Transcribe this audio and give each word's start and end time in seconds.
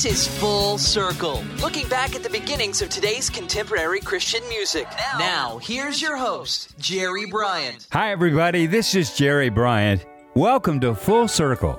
This 0.00 0.28
is 0.28 0.38
Full 0.38 0.78
Circle, 0.78 1.44
looking 1.60 1.86
back 1.86 2.16
at 2.16 2.22
the 2.22 2.30
beginnings 2.30 2.80
of 2.80 2.88
today's 2.88 3.28
contemporary 3.28 4.00
Christian 4.00 4.40
music. 4.48 4.88
Now, 5.18 5.58
here's 5.58 6.00
your 6.00 6.16
host, 6.16 6.72
Jerry 6.78 7.26
Bryant. 7.26 7.86
Hi, 7.92 8.10
everybody. 8.10 8.64
This 8.64 8.94
is 8.94 9.14
Jerry 9.14 9.50
Bryant. 9.50 10.06
Welcome 10.34 10.80
to 10.80 10.94
Full 10.94 11.28
Circle, 11.28 11.78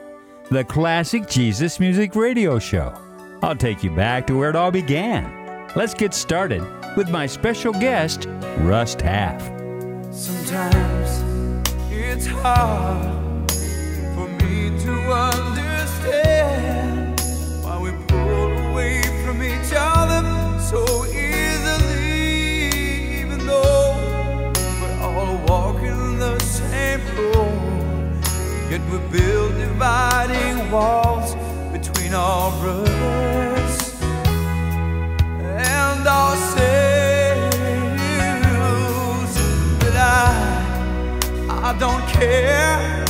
the 0.52 0.64
classic 0.64 1.28
Jesus 1.28 1.80
music 1.80 2.14
radio 2.14 2.60
show. 2.60 2.94
I'll 3.42 3.56
take 3.56 3.84
you 3.84 3.90
back 3.90 4.28
to 4.28 4.38
where 4.38 4.52
it 4.52 4.56
all 4.56 4.70
began. 4.70 5.72
Let's 5.76 5.96
get 5.96 6.14
started 6.14 6.62
with 6.96 7.10
my 7.10 7.26
special 7.26 7.74
guest, 7.74 8.28
Russ 8.60 8.94
Taff. 8.94 9.42
Sometimes 10.14 11.24
it's 11.90 12.28
hard 12.28 13.21
so 20.72 21.06
easily, 21.08 22.70
even 23.20 23.40
though 23.46 23.92
we're 24.80 25.00
all 25.04 25.36
walking 25.46 26.18
the 26.18 26.40
same. 26.40 27.02
Yet 28.72 28.82
we 28.90 28.98
build 29.12 29.52
dividing 29.58 30.72
walls 30.72 31.36
between 31.74 32.14
our 32.14 32.52
brothers 32.62 34.02
and 35.42 36.08
our 36.08 36.36
selves. 36.54 37.52
But 39.82 39.96
I, 39.98 40.26
I 41.50 41.76
don't 41.78 42.08
care 42.08 43.01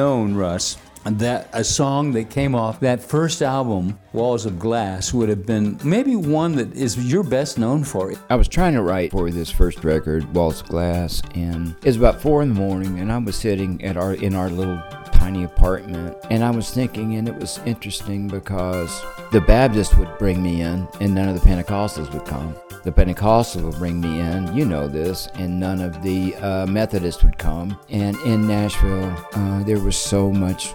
known, 0.00 0.34
Russ, 0.34 0.78
that 1.04 1.50
a 1.52 1.62
song 1.62 2.12
that 2.12 2.30
came 2.30 2.54
off 2.54 2.80
that 2.80 3.02
first 3.02 3.42
album, 3.42 3.98
Walls 4.14 4.46
of 4.46 4.58
Glass, 4.58 5.12
would 5.12 5.28
have 5.28 5.44
been 5.44 5.78
maybe 5.84 6.16
one 6.16 6.54
that 6.54 6.72
is 6.72 6.96
you're 6.96 7.22
best 7.22 7.58
known 7.58 7.84
for? 7.84 8.14
I 8.30 8.36
was 8.36 8.48
trying 8.48 8.72
to 8.72 8.82
write 8.82 9.10
for 9.10 9.30
this 9.30 9.50
first 9.50 9.84
record, 9.84 10.34
Walls 10.34 10.62
of 10.62 10.68
Glass, 10.68 11.20
and 11.34 11.76
it 11.82 11.84
was 11.84 11.96
about 11.96 12.22
four 12.22 12.40
in 12.40 12.48
the 12.48 12.54
morning, 12.54 12.98
and 12.98 13.12
I 13.12 13.18
was 13.18 13.36
sitting 13.36 13.84
at 13.84 13.98
our 13.98 14.14
in 14.14 14.34
our 14.34 14.48
little 14.48 14.82
tiny 15.20 15.44
apartment, 15.44 16.16
and 16.30 16.42
I 16.42 16.50
was 16.50 16.70
thinking, 16.70 17.16
and 17.16 17.28
it 17.28 17.36
was 17.36 17.60
interesting 17.66 18.26
because 18.26 18.90
the 19.32 19.40
Baptists 19.42 19.94
would 19.96 20.08
bring 20.18 20.42
me 20.42 20.62
in, 20.62 20.88
and 20.98 21.14
none 21.14 21.28
of 21.28 21.34
the 21.34 21.46
Pentecostals 21.46 22.10
would 22.14 22.24
come. 22.24 22.56
The 22.84 22.90
Pentecostals 22.90 23.62
would 23.62 23.74
bring 23.74 24.00
me 24.00 24.18
in, 24.18 24.56
you 24.56 24.64
know 24.64 24.88
this, 24.88 25.28
and 25.34 25.60
none 25.60 25.82
of 25.82 26.02
the 26.02 26.34
uh, 26.36 26.66
Methodists 26.66 27.22
would 27.22 27.36
come. 27.36 27.78
And 27.90 28.16
in 28.20 28.48
Nashville, 28.48 29.14
uh, 29.34 29.62
there 29.64 29.78
was 29.78 29.98
so 29.98 30.32
much 30.32 30.72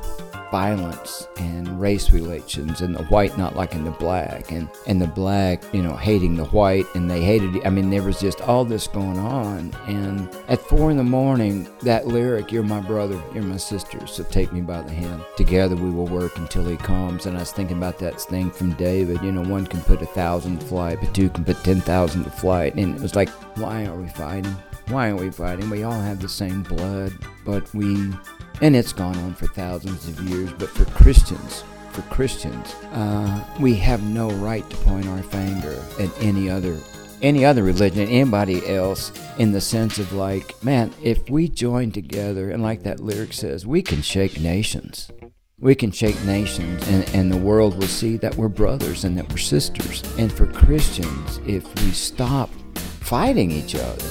violence 0.55 1.27
and 1.35 1.81
race 1.81 2.11
relations 2.11 2.79
and 2.79 2.95
the 2.95 3.03
white 3.07 3.37
not 3.37 3.57
liking 3.57 3.83
the 3.83 3.91
black 3.91 4.53
and, 4.53 4.69
and 4.87 5.01
the 5.01 5.07
black, 5.07 5.61
you 5.73 5.83
know, 5.83 5.97
hating 5.97 6.33
the 6.37 6.45
white 6.45 6.85
and 6.95 7.11
they 7.11 7.21
hated 7.21 7.61
I 7.65 7.69
mean 7.69 7.89
there 7.89 8.01
was 8.01 8.21
just 8.21 8.39
all 8.39 8.63
this 8.63 8.87
going 8.87 9.19
on 9.19 9.75
and 9.85 10.33
at 10.47 10.61
four 10.61 10.91
in 10.91 10.95
the 10.95 11.03
morning 11.03 11.67
that 11.81 12.07
lyric, 12.07 12.53
You're 12.53 12.63
my 12.63 12.79
brother, 12.79 13.21
you're 13.33 13.43
my 13.43 13.57
sister, 13.57 14.07
so 14.07 14.23
take 14.23 14.53
me 14.53 14.61
by 14.61 14.81
the 14.81 14.93
hand. 14.93 15.25
Together 15.35 15.75
we 15.75 15.89
will 15.89 16.07
work 16.07 16.37
until 16.37 16.63
he 16.63 16.77
comes 16.77 17.25
and 17.25 17.35
I 17.35 17.41
was 17.41 17.51
thinking 17.51 17.75
about 17.75 17.99
that 17.99 18.21
thing 18.21 18.49
from 18.49 18.75
David, 18.75 19.21
you 19.21 19.33
know, 19.33 19.43
one 19.43 19.67
can 19.67 19.81
put 19.81 20.01
a 20.01 20.05
thousand 20.05 20.61
to 20.61 20.65
flight, 20.67 20.99
but 21.01 21.13
two 21.13 21.29
can 21.31 21.43
put 21.43 21.61
ten 21.65 21.81
thousand 21.81 22.23
to 22.23 22.29
flight 22.29 22.75
and 22.75 22.95
it 22.95 23.01
was 23.01 23.13
like, 23.13 23.27
why 23.57 23.87
are 23.87 23.95
we 23.97 24.07
fighting? 24.07 24.55
Why 24.87 25.09
aren't 25.09 25.19
we 25.19 25.31
fighting? 25.31 25.69
We 25.69 25.83
all 25.83 25.99
have 25.99 26.21
the 26.21 26.29
same 26.29 26.63
blood, 26.63 27.11
but 27.43 27.73
we 27.73 28.13
and 28.61 28.75
it's 28.75 28.93
gone 28.93 29.17
on 29.17 29.33
for 29.33 29.47
thousands 29.47 30.07
of 30.07 30.19
years. 30.29 30.51
But 30.53 30.69
for 30.69 30.85
Christians, 30.85 31.63
for 31.91 32.01
Christians, 32.03 32.73
uh, 32.91 33.43
we 33.59 33.75
have 33.75 34.03
no 34.03 34.29
right 34.31 34.67
to 34.69 34.77
point 34.77 35.07
our 35.07 35.23
finger 35.23 35.81
at 35.99 36.09
any 36.21 36.49
other 36.49 36.77
any 37.21 37.45
other 37.45 37.63
religion, 37.63 38.07
anybody 38.07 38.67
else, 38.67 39.11
in 39.37 39.51
the 39.51 39.61
sense 39.61 39.97
of 39.99 40.11
like, 40.13 40.61
man, 40.63 40.93
if 41.01 41.29
we 41.29 41.47
join 41.47 41.91
together, 41.91 42.51
and 42.51 42.61
like 42.61 42.83
that 42.83 42.99
lyric 42.99 43.33
says, 43.33 43.65
we 43.65 43.81
can 43.81 44.01
shake 44.01 44.39
nations. 44.39 45.09
We 45.57 45.75
can 45.75 45.91
shake 45.91 46.21
nations, 46.25 46.85
and, 46.89 47.09
and 47.15 47.31
the 47.31 47.37
world 47.37 47.77
will 47.77 47.87
see 47.87 48.17
that 48.17 48.35
we're 48.35 48.49
brothers 48.49 49.05
and 49.05 49.17
that 49.17 49.29
we're 49.29 49.37
sisters. 49.37 50.03
And 50.19 50.31
for 50.31 50.45
Christians, 50.45 51.39
if 51.47 51.63
we 51.81 51.91
stop 51.91 52.49
fighting 52.75 53.49
each 53.49 53.75
other, 53.75 54.09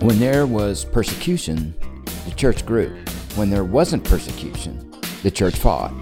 when 0.00 0.18
there 0.18 0.46
was 0.46 0.84
persecution, 0.84 1.74
the 2.26 2.34
church 2.34 2.66
grew 2.66 2.94
when 3.36 3.50
there 3.50 3.64
wasn't 3.64 4.04
persecution, 4.04 4.78
the 5.22 5.30
church 5.30 5.56
fought. 5.56 5.92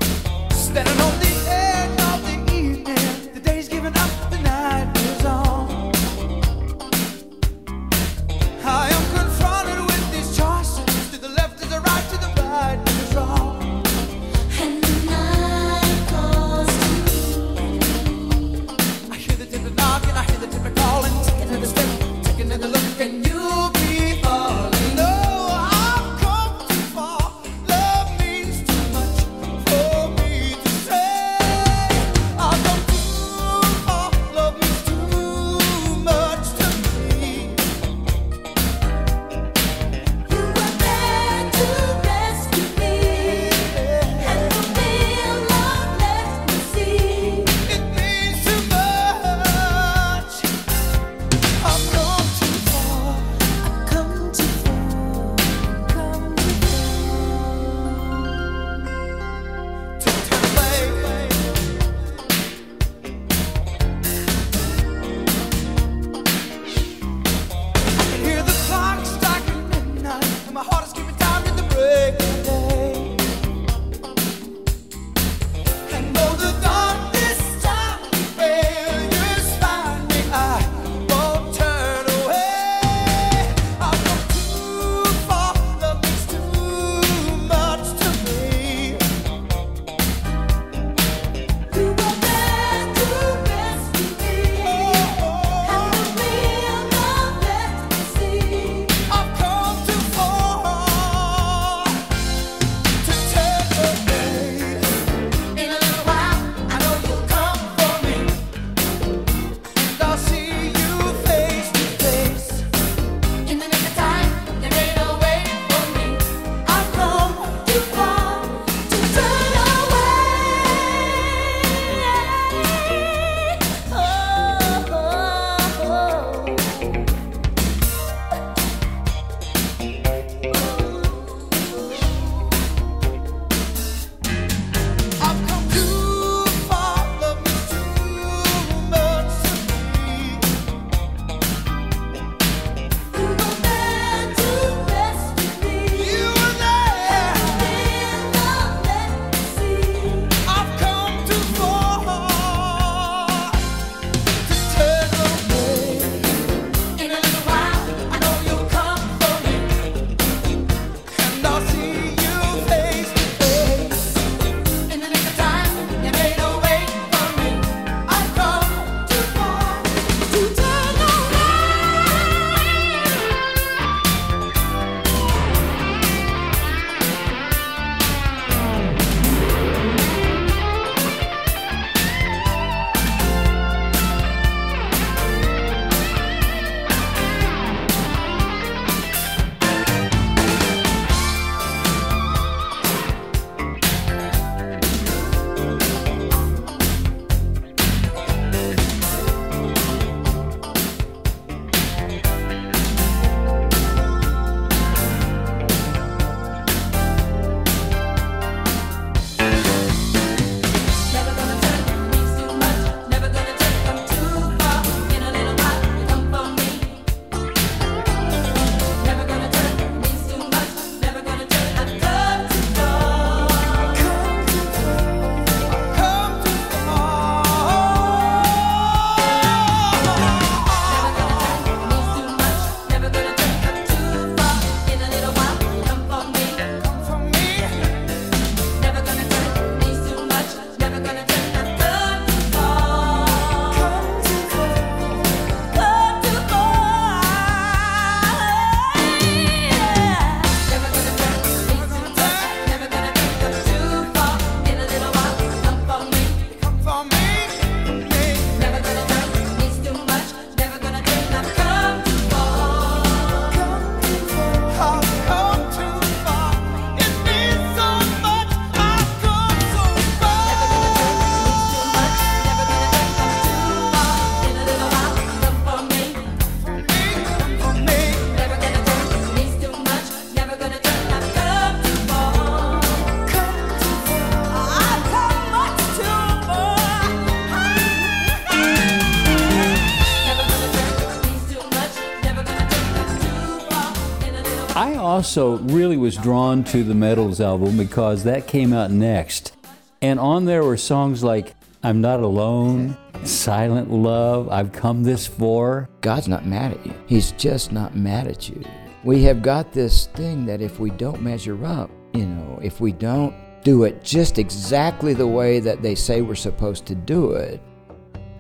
Also 295.29 295.59
really 295.75 295.99
was 295.99 296.17
drawn 296.17 296.65
to 296.65 296.83
the 296.83 296.95
Medals 296.95 297.39
album 297.39 297.77
because 297.77 298.25
that 298.25 298.47
came 298.47 298.73
out 298.73 298.91
next. 298.91 299.55
And 300.01 300.19
on 300.19 300.47
there 300.47 300.65
were 300.65 300.79
songs 300.79 301.23
like 301.23 301.55
I'm 301.83 302.01
Not 302.01 302.21
Alone, 302.21 302.97
Silent 303.25 303.91
Love, 303.91 304.49
I've 304.49 304.73
Come 304.73 305.03
This 305.03 305.27
Far. 305.27 305.91
God's 306.01 306.29
not 306.29 306.47
mad 306.47 306.73
at 306.73 306.87
you. 306.87 306.95
He's 307.07 307.33
just 307.33 307.73
not 307.73 307.95
mad 307.95 308.27
at 308.27 308.49
you. 308.49 308.65
We 309.05 309.23
have 309.25 309.43
got 309.43 309.71
this 309.71 310.07
thing 310.07 310.47
that 310.47 310.63
if 310.63 310.81
we 310.81 310.89
don't 310.93 311.21
measure 311.21 311.63
up, 311.63 311.91
you 312.15 312.25
know, 312.25 312.59
if 312.63 312.81
we 312.81 312.93
don't 312.93 313.35
do 313.63 313.85
it 313.85 314.03
just 314.03 314.39
exactly 314.39 315.13
the 315.13 315.27
way 315.27 315.61
that 315.61 315.83
they 315.83 315.95
say 315.95 316.23
we're 316.23 316.37
supposed 316.37 316.87
to 316.87 316.95
do 316.95 317.33
it, 317.33 317.61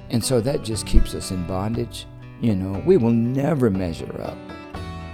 and 0.09 0.25
so 0.25 0.40
that 0.40 0.64
just 0.64 0.87
keeps 0.87 1.14
us 1.14 1.33
in 1.33 1.47
bondage. 1.47 2.07
You 2.40 2.57
know, 2.57 2.83
we 2.87 2.97
will 2.97 3.11
never 3.11 3.68
measure 3.68 4.23
up. 4.23 4.38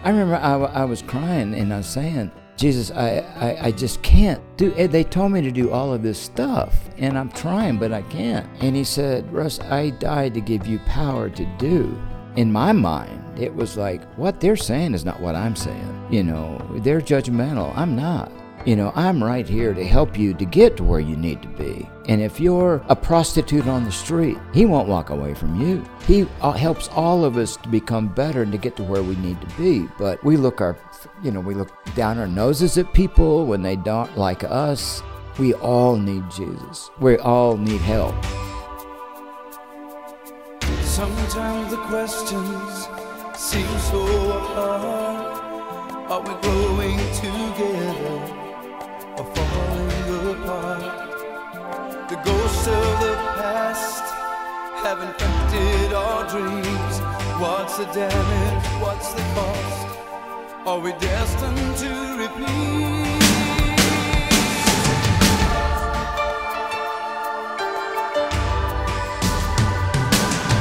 I 0.05 0.11
remember 0.11 0.37
I, 0.37 0.55
I 0.55 0.85
was 0.85 1.01
crying 1.01 1.55
and 1.55 1.73
I 1.73 1.79
was 1.79 1.87
saying, 1.87 2.31
Jesus, 2.57 2.91
I, 2.91 3.19
I, 3.37 3.67
I 3.67 3.71
just 3.73 4.03
can't 4.03 4.41
do 4.57 4.73
it. 4.77 4.89
They 4.89 5.03
told 5.03 5.33
me 5.33 5.41
to 5.41 5.51
do 5.51 5.71
all 5.71 5.93
of 5.93 6.03
this 6.03 6.19
stuff, 6.19 6.89
and 6.99 7.19
I'm 7.19 7.31
trying, 7.31 7.79
but 7.79 7.93
I 7.93 8.03
can't. 8.03 8.47
And 8.61 8.77
he 8.77 8.85
said, 8.85 9.33
Russ, 9.33 9.59
I 9.61 9.91
died 9.91 10.35
to 10.35 10.41
give 10.41 10.67
you 10.67 10.79
power 10.81 11.31
to 11.31 11.45
do. 11.59 11.99
In 12.37 12.53
my 12.53 12.73
mind, 12.73 13.39
it 13.39 13.55
was 13.55 13.77
like, 13.77 14.05
what 14.15 14.41
they're 14.41 14.57
saying 14.57 14.95
is 14.95 15.05
not 15.05 15.21
what 15.21 15.35
I'm 15.35 15.57
saying. 15.57 16.07
You 16.11 16.23
know, 16.23 16.59
they're 16.83 17.01
judgmental. 17.01 17.77
I'm 17.77 17.97
not. 17.97 18.31
You 18.67 18.77
know, 18.77 18.93
I'm 18.95 19.23
right 19.23 19.49
here 19.49 19.75
to 19.75 19.85
help 19.85 20.19
you 20.19 20.35
to 20.35 20.45
get 20.45 20.77
to 20.77 20.85
where 20.85 21.01
you 21.01 21.17
need 21.17 21.43
to 21.43 21.49
be. 21.49 21.89
And 22.07 22.21
if 22.21 22.39
you're 22.39 22.83
a 22.89 22.97
prostitute 22.97 23.67
on 23.67 23.85
the 23.85 23.93
street, 23.93 24.37
he 24.53 24.67
won't 24.67 24.89
walk 24.89 25.09
away 25.09 25.33
from 25.33 25.61
you. 25.61 25.85
He 26.07 26.27
uh, 26.43 26.53
helps 26.53 26.89
all 26.89 27.25
of 27.25 27.39
us 27.39 27.57
to 27.59 27.69
become 27.69 28.09
better 28.09 28.43
and 28.43 28.53
to 28.53 28.59
get 28.59 28.77
to 28.77 28.83
where 28.83 29.03
we 29.03 29.17
need 29.17 29.41
to 29.41 29.47
be. 29.57 29.89
But 29.99 30.23
we 30.23 30.37
look 30.37 30.61
our, 30.61 30.77
you 31.23 31.31
know, 31.31 31.41
we 31.41 31.55
look 31.55 31.73
down 31.95 32.19
our 32.19 32.27
noses 32.27 32.77
at 32.77 32.93
people 32.93 33.47
when 33.47 33.63
they 33.63 33.77
don't 33.77 34.19
like 34.19 34.45
us. 34.45 35.03
We 35.39 35.55
all 35.55 35.97
need 35.97 36.31
Jesus. 36.31 36.91
We 37.01 37.17
all 37.19 37.57
need 37.57 37.81
help. 37.81 38.15
Sometimes 40.83 41.71
the 41.71 41.79
questions 41.89 42.87
seem 43.37 43.67
so 43.79 44.07
hard. 44.55 45.35
Are 46.11 46.21
we 46.21 46.35
growing 46.43 46.99
together? 47.15 47.54
Dreams. 56.29 57.01
What's 57.41 57.77
the 57.77 57.85
damage? 57.87 58.67
What's 58.81 59.13
the 59.13 59.23
cost? 59.35 59.89
Are 60.67 60.79
we 60.79 60.93
destined 60.93 61.77
to 61.79 62.17
repeat? 62.19 63.05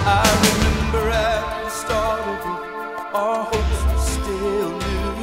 I 0.06 0.26
remember 0.48 1.10
at 1.10 1.64
the 1.64 1.70
start 1.70 2.20
of 2.34 2.42
it, 2.52 3.16
our 3.16 3.44
hopes 3.46 3.82
were 3.88 4.04
still 4.20 4.72
new. 4.72 5.14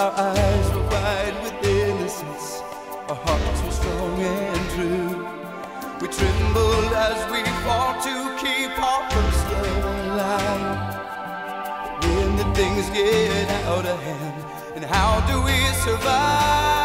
Our 0.00 0.33
as 7.10 7.20
we 7.30 7.42
fought 7.64 8.00
to 8.02 8.14
keep 8.42 8.72
our 8.78 9.02
first 9.10 9.44
love 9.52 9.84
alive. 10.06 10.94
When 12.02 12.36
the 12.36 12.46
things 12.54 12.88
get 12.90 13.50
out 13.66 13.84
of 13.84 14.00
hand, 14.02 14.44
and 14.74 14.84
how 14.84 15.20
do 15.28 15.42
we 15.42 15.56
survive? 15.84 16.83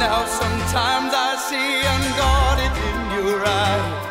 Now, 0.00 0.24
sometimes 0.24 1.12
I 1.12 1.36
see 1.36 1.84
unguarded 1.92 2.72
in 2.88 3.00
your 3.16 3.44
eye 3.44 4.08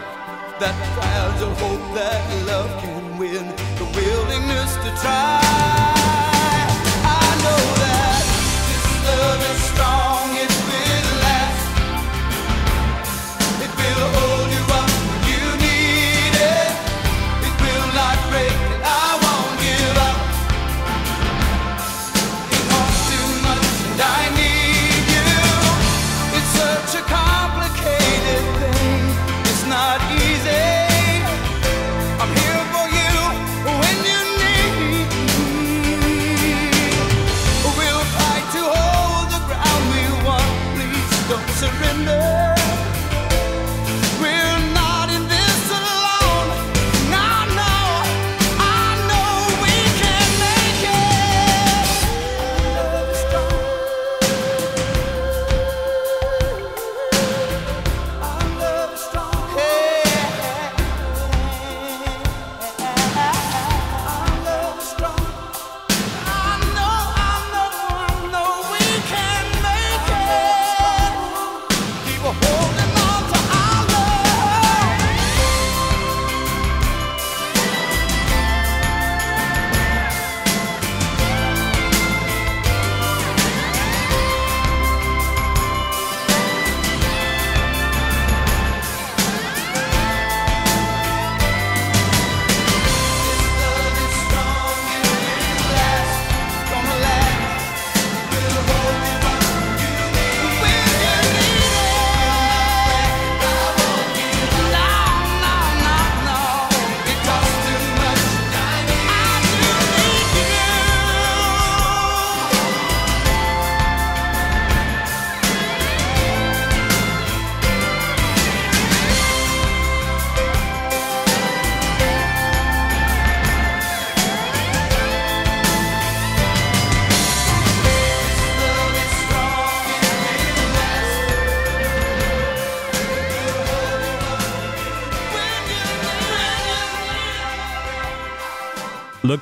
that 0.60 0.76
fragile 0.94 1.56
hope 1.56 1.96
that 1.96 2.22
love 2.46 2.70
can 2.84 3.18
win, 3.18 3.48
the 3.80 3.86
willingness 3.98 4.76
to 4.76 5.02
try. 5.02 5.79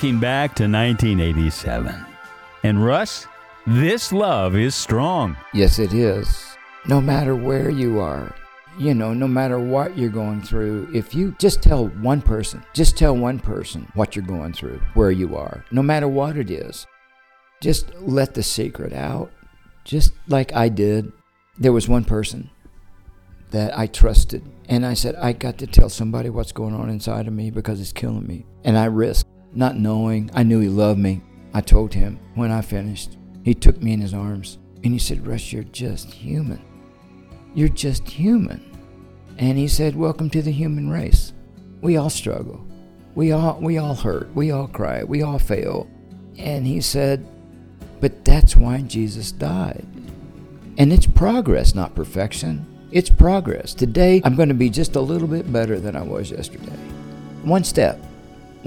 Looking 0.07 0.19
back 0.21 0.55
to 0.55 0.63
1987. 0.63 1.93
And 2.63 2.85
Russ, 2.85 3.27
this 3.65 4.13
love 4.13 4.55
is 4.55 4.73
strong. 4.73 5.35
Yes, 5.53 5.79
it 5.79 5.91
is. 5.91 6.45
No 6.87 7.01
matter 7.01 7.35
where 7.35 7.69
you 7.69 7.99
are, 7.99 8.33
you 8.79 8.93
know, 8.93 9.13
no 9.13 9.27
matter 9.27 9.59
what 9.59 9.97
you're 9.97 10.09
going 10.09 10.41
through, 10.41 10.89
if 10.93 11.13
you 11.13 11.35
just 11.39 11.61
tell 11.61 11.87
one 11.87 12.21
person, 12.21 12.63
just 12.73 12.97
tell 12.97 13.17
one 13.17 13.37
person 13.37 13.85
what 13.95 14.15
you're 14.15 14.23
going 14.23 14.53
through, 14.53 14.79
where 14.93 15.11
you 15.11 15.35
are, 15.35 15.65
no 15.71 15.83
matter 15.83 16.07
what 16.07 16.37
it 16.37 16.49
is, 16.49 16.87
just 17.61 17.93
let 17.95 18.33
the 18.33 18.43
secret 18.43 18.93
out. 18.93 19.29
Just 19.83 20.13
like 20.29 20.53
I 20.53 20.69
did. 20.69 21.11
There 21.57 21.73
was 21.73 21.89
one 21.89 22.05
person 22.05 22.49
that 23.51 23.77
I 23.77 23.87
trusted, 23.87 24.43
and 24.69 24.85
I 24.85 24.93
said, 24.93 25.15
I 25.15 25.33
got 25.33 25.57
to 25.57 25.67
tell 25.67 25.89
somebody 25.89 26.29
what's 26.29 26.53
going 26.53 26.75
on 26.75 26.89
inside 26.89 27.27
of 27.27 27.33
me 27.33 27.51
because 27.51 27.81
it's 27.81 27.91
killing 27.91 28.25
me. 28.25 28.45
And 28.63 28.77
I 28.77 28.85
risked 28.85 29.27
not 29.53 29.77
knowing. 29.77 30.29
I 30.33 30.43
knew 30.43 30.59
he 30.59 30.69
loved 30.69 30.99
me. 30.99 31.21
I 31.53 31.61
told 31.61 31.93
him 31.93 32.19
when 32.35 32.51
I 32.51 32.61
finished. 32.61 33.17
He 33.43 33.53
took 33.53 33.81
me 33.81 33.93
in 33.93 34.01
his 34.01 34.13
arms 34.13 34.57
and 34.83 34.93
he 34.93 34.99
said, 34.99 35.25
Russ, 35.25 35.51
you're 35.51 35.63
just 35.63 36.11
human. 36.11 36.61
You're 37.55 37.69
just 37.69 38.07
human. 38.07 38.63
And 39.37 39.57
he 39.57 39.67
said, 39.67 39.95
Welcome 39.95 40.29
to 40.31 40.41
the 40.41 40.51
human 40.51 40.89
race. 40.89 41.33
We 41.81 41.97
all 41.97 42.09
struggle. 42.09 42.65
We 43.15 43.31
all 43.31 43.59
we 43.59 43.77
all 43.77 43.95
hurt. 43.95 44.33
We 44.35 44.51
all 44.51 44.67
cry. 44.67 45.03
We 45.03 45.23
all 45.23 45.39
fail. 45.39 45.89
And 46.37 46.67
he 46.67 46.81
said, 46.81 47.27
But 47.99 48.25
that's 48.25 48.55
why 48.55 48.81
Jesus 48.81 49.31
died. 49.31 49.85
And 50.77 50.93
it's 50.93 51.07
progress, 51.07 51.73
not 51.73 51.95
perfection. 51.95 52.65
It's 52.91 53.09
progress. 53.09 53.73
Today 53.73 54.21
I'm 54.23 54.35
going 54.35 54.49
to 54.49 54.55
be 54.55 54.69
just 54.69 54.95
a 54.95 55.01
little 55.01 55.27
bit 55.27 55.51
better 55.51 55.79
than 55.79 55.95
I 55.95 56.03
was 56.03 56.31
yesterday. 56.31 56.77
One 57.43 57.63
step. 57.63 57.99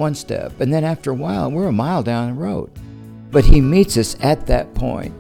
One 0.01 0.15
step. 0.15 0.63
And 0.63 0.73
then 0.73 0.83
after 0.83 1.11
a 1.11 1.15
while, 1.15 1.51
we're 1.51 1.69
a 1.69 1.73
mile 1.73 2.03
down 2.03 2.29
the 2.29 2.41
road. 2.41 2.71
But 3.31 3.45
he 3.45 3.61
meets 3.61 3.99
us 3.99 4.17
at 4.21 4.47
that 4.47 4.73
point. 4.75 5.15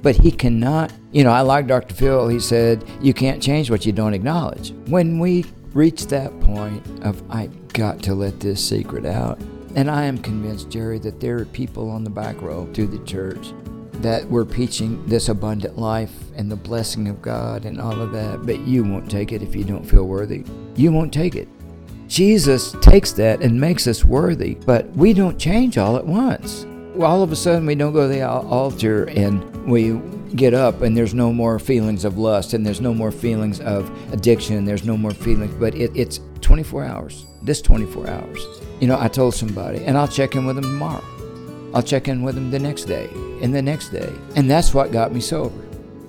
But 0.00 0.16
he 0.16 0.30
cannot, 0.30 0.90
you 1.12 1.22
know, 1.22 1.32
I 1.32 1.42
like 1.42 1.66
Dr. 1.66 1.94
Phil. 1.94 2.28
He 2.28 2.40
said, 2.40 2.82
you 3.02 3.12
can't 3.12 3.42
change 3.42 3.70
what 3.70 3.84
you 3.84 3.92
don't 3.92 4.14
acknowledge. 4.14 4.72
When 4.86 5.18
we 5.18 5.44
reach 5.74 6.06
that 6.06 6.40
point 6.40 6.82
of, 7.04 7.22
I 7.30 7.48
got 7.74 8.02
to 8.04 8.14
let 8.14 8.40
this 8.40 8.66
secret 8.66 9.04
out, 9.04 9.38
and 9.74 9.90
I 9.90 10.04
am 10.04 10.16
convinced, 10.16 10.70
Jerry, 10.70 10.98
that 11.00 11.20
there 11.20 11.36
are 11.36 11.44
people 11.44 11.90
on 11.90 12.02
the 12.02 12.08
back 12.08 12.40
row 12.40 12.66
through 12.72 12.86
the 12.86 13.04
church 13.04 13.52
that 14.00 14.24
we're 14.30 14.46
preaching 14.46 15.04
this 15.06 15.28
abundant 15.28 15.76
life 15.76 16.14
and 16.36 16.50
the 16.50 16.56
blessing 16.56 17.08
of 17.08 17.20
God 17.20 17.66
and 17.66 17.78
all 17.78 18.00
of 18.00 18.12
that, 18.12 18.46
but 18.46 18.60
you 18.60 18.82
won't 18.82 19.10
take 19.10 19.32
it 19.32 19.42
if 19.42 19.54
you 19.54 19.64
don't 19.64 19.84
feel 19.84 20.06
worthy. 20.06 20.42
You 20.74 20.90
won't 20.90 21.12
take 21.12 21.34
it. 21.34 21.48
Jesus 22.08 22.72
takes 22.80 23.12
that 23.12 23.40
and 23.42 23.60
makes 23.60 23.86
us 23.86 24.04
worthy, 24.04 24.54
but 24.54 24.88
we 24.90 25.12
don't 25.12 25.38
change 25.38 25.76
all 25.76 25.96
at 25.96 26.06
once. 26.06 26.64
All 27.00 27.22
of 27.22 27.32
a 27.32 27.36
sudden 27.36 27.66
we 27.66 27.74
don't 27.74 27.92
go 27.92 28.08
to 28.08 28.14
the 28.14 28.22
altar 28.22 29.04
and 29.04 29.66
we 29.66 30.00
get 30.34 30.54
up 30.54 30.82
and 30.82 30.96
there's 30.96 31.14
no 31.14 31.32
more 31.32 31.58
feelings 31.58 32.04
of 32.04 32.18
lust 32.18 32.54
and 32.54 32.64
there's 32.64 32.80
no 32.80 32.92
more 32.92 33.12
feelings 33.12 33.60
of 33.60 33.90
addiction 34.12 34.64
there's 34.64 34.84
no 34.84 34.96
more 34.96 35.12
feelings 35.12 35.54
but 35.54 35.74
it, 35.74 35.90
it's 35.94 36.20
24 36.40 36.84
hours 36.84 37.26
this 37.42 37.62
24 37.62 38.08
hours. 38.08 38.44
You 38.80 38.88
know 38.88 38.98
i 39.00 39.08
told 39.08 39.34
somebody 39.34 39.84
and 39.84 39.96
i'll 39.96 40.08
check 40.08 40.34
in 40.34 40.44
with 40.46 40.56
them 40.56 40.64
tomorrow. 40.64 41.04
I'll 41.74 41.82
check 41.82 42.08
in 42.08 42.22
with 42.22 42.34
them 42.34 42.50
the 42.50 42.58
next 42.58 42.84
day 42.84 43.08
and 43.42 43.54
the 43.54 43.60
next 43.60 43.90
day. 43.90 44.10
And 44.34 44.50
that's 44.50 44.72
what 44.72 44.92
got 44.92 45.12
me 45.12 45.20
sober. 45.20 45.62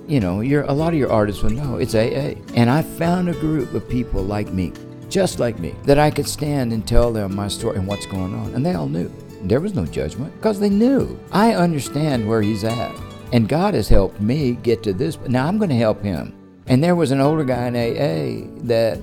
You 0.06 0.20
know 0.20 0.40
you're 0.40 0.62
a 0.62 0.72
lot 0.72 0.92
of 0.92 0.98
your 0.98 1.12
artists 1.12 1.42
will 1.42 1.50
know 1.50 1.76
it's 1.76 1.94
aa 1.94 2.34
and 2.54 2.70
i 2.70 2.82
found 2.82 3.28
a 3.28 3.34
group 3.34 3.72
of 3.74 3.88
people 3.88 4.22
like 4.22 4.52
me 4.52 4.72
just 5.08 5.38
like 5.38 5.58
me 5.58 5.74
that 5.84 5.98
i 5.98 6.10
could 6.10 6.28
stand 6.28 6.72
and 6.72 6.86
tell 6.86 7.12
them 7.12 7.34
my 7.34 7.48
story 7.48 7.76
and 7.76 7.86
what's 7.86 8.06
going 8.06 8.34
on 8.34 8.54
and 8.54 8.64
they 8.64 8.74
all 8.74 8.88
knew 8.88 9.10
there 9.42 9.60
was 9.60 9.74
no 9.74 9.86
judgment 9.86 10.34
because 10.36 10.58
they 10.58 10.70
knew. 10.70 11.18
I 11.30 11.54
understand 11.54 12.28
where 12.28 12.42
he's 12.42 12.64
at. 12.64 12.94
And 13.32 13.48
God 13.48 13.74
has 13.74 13.88
helped 13.88 14.20
me 14.20 14.52
get 14.62 14.82
to 14.84 14.92
this. 14.92 15.18
Now 15.28 15.46
I'm 15.46 15.58
going 15.58 15.70
to 15.70 15.76
help 15.76 16.02
him. 16.02 16.34
And 16.66 16.82
there 16.82 16.96
was 16.96 17.10
an 17.10 17.20
older 17.20 17.44
guy 17.44 17.66
in 17.66 17.76
AA 17.76 18.50
that 18.66 18.98